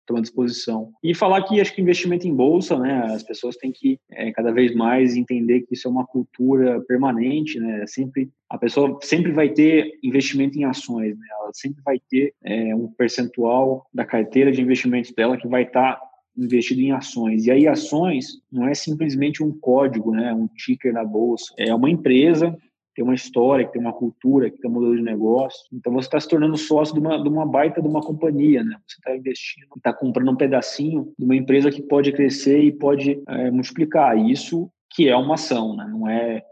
[0.09, 0.93] estamos à disposição.
[1.02, 4.51] E falar que acho que investimento em bolsa, né, as pessoas têm que é, cada
[4.51, 9.51] vez mais entender que isso é uma cultura permanente, né, sempre a pessoa sempre vai
[9.51, 14.62] ter investimento em ações, né, ela sempre vai ter é, um percentual da carteira de
[14.62, 17.47] investimentos dela que vai estar tá investido em ações.
[17.47, 21.90] E aí ações não é simplesmente um código, né, um ticker na bolsa, é uma
[21.90, 22.56] empresa
[22.98, 25.68] tem uma história, que tem uma cultura, que tem um modelo de negócio.
[25.72, 28.76] Então você está se tornando sócio de uma, de uma baita de uma companhia, né?
[28.84, 33.22] Você está investindo, está comprando um pedacinho de uma empresa que pode crescer e pode
[33.28, 34.18] é, multiplicar.
[34.18, 35.86] Isso que é uma ação, né?
[35.88, 36.42] Não é, é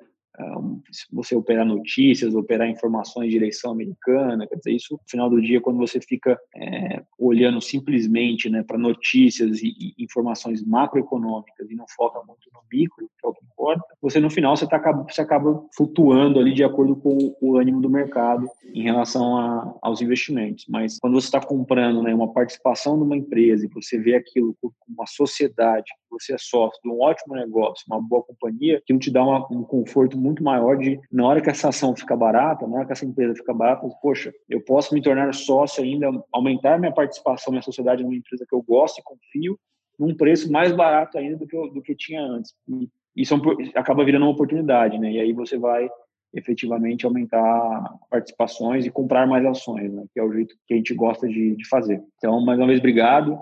[1.13, 5.61] você operar notícias, operar informações de direção americana, quer dizer, isso no final do dia,
[5.61, 11.87] quando você fica é, olhando simplesmente né, para notícias e, e, informações macroeconômicas e não
[11.89, 15.21] foca muito no micro, que é o que importa, você no final você, tá, você
[15.21, 20.67] acaba flutuando ali de acordo com o ânimo do mercado em relação a, aos investimentos.
[20.69, 24.57] Mas quando você está comprando né, uma participação de uma empresa e você vê aquilo
[24.61, 29.11] como uma sociedade, você é sócio de um ótimo negócio, uma boa companhia, aquilo te
[29.11, 32.77] dá uma, um conforto muito maior de, na hora que essa ação fica barata, na
[32.77, 36.93] hora que essa empresa fica barata, poxa, eu posso me tornar sócio ainda, aumentar minha
[36.93, 39.59] participação na sociedade numa empresa que eu gosto e confio,
[39.99, 42.53] num preço mais barato ainda do que, eu, do que tinha antes.
[42.69, 43.41] E isso é um,
[43.75, 45.13] acaba virando uma oportunidade, né?
[45.13, 45.89] E aí você vai
[46.35, 50.05] efetivamente aumentar participações e comprar mais ações, né?
[50.13, 52.03] que é o jeito que a gente gosta de, de fazer.
[52.19, 53.39] Então, mais uma vez, obrigado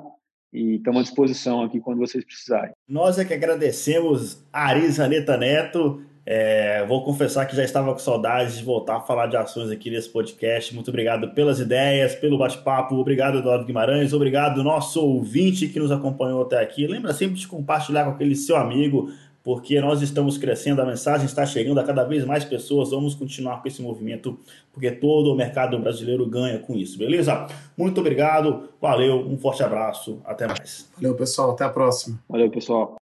[0.54, 2.70] e estamos à disposição aqui quando vocês precisarem.
[2.88, 6.00] Nós é que agradecemos Arisa Neta Neto.
[6.24, 9.90] É, vou confessar que já estava com saudades de voltar a falar de ações aqui
[9.90, 10.72] nesse podcast.
[10.74, 12.94] Muito obrigado pelas ideias, pelo bate-papo.
[12.94, 14.12] Obrigado, Eduardo Guimarães.
[14.12, 16.86] Obrigado, nosso ouvinte que nos acompanhou até aqui.
[16.86, 19.10] Lembra sempre de compartilhar com aquele seu amigo
[19.44, 22.90] porque nós estamos crescendo, a mensagem está chegando a cada vez mais pessoas.
[22.90, 24.40] Vamos continuar com esse movimento,
[24.72, 27.46] porque todo o mercado brasileiro ganha com isso, beleza?
[27.76, 30.90] Muito obrigado, valeu, um forte abraço, até mais.
[30.96, 32.18] Valeu, pessoal, até a próxima.
[32.26, 32.96] Valeu, pessoal.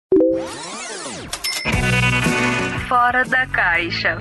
[2.87, 4.19] Fora da caixa.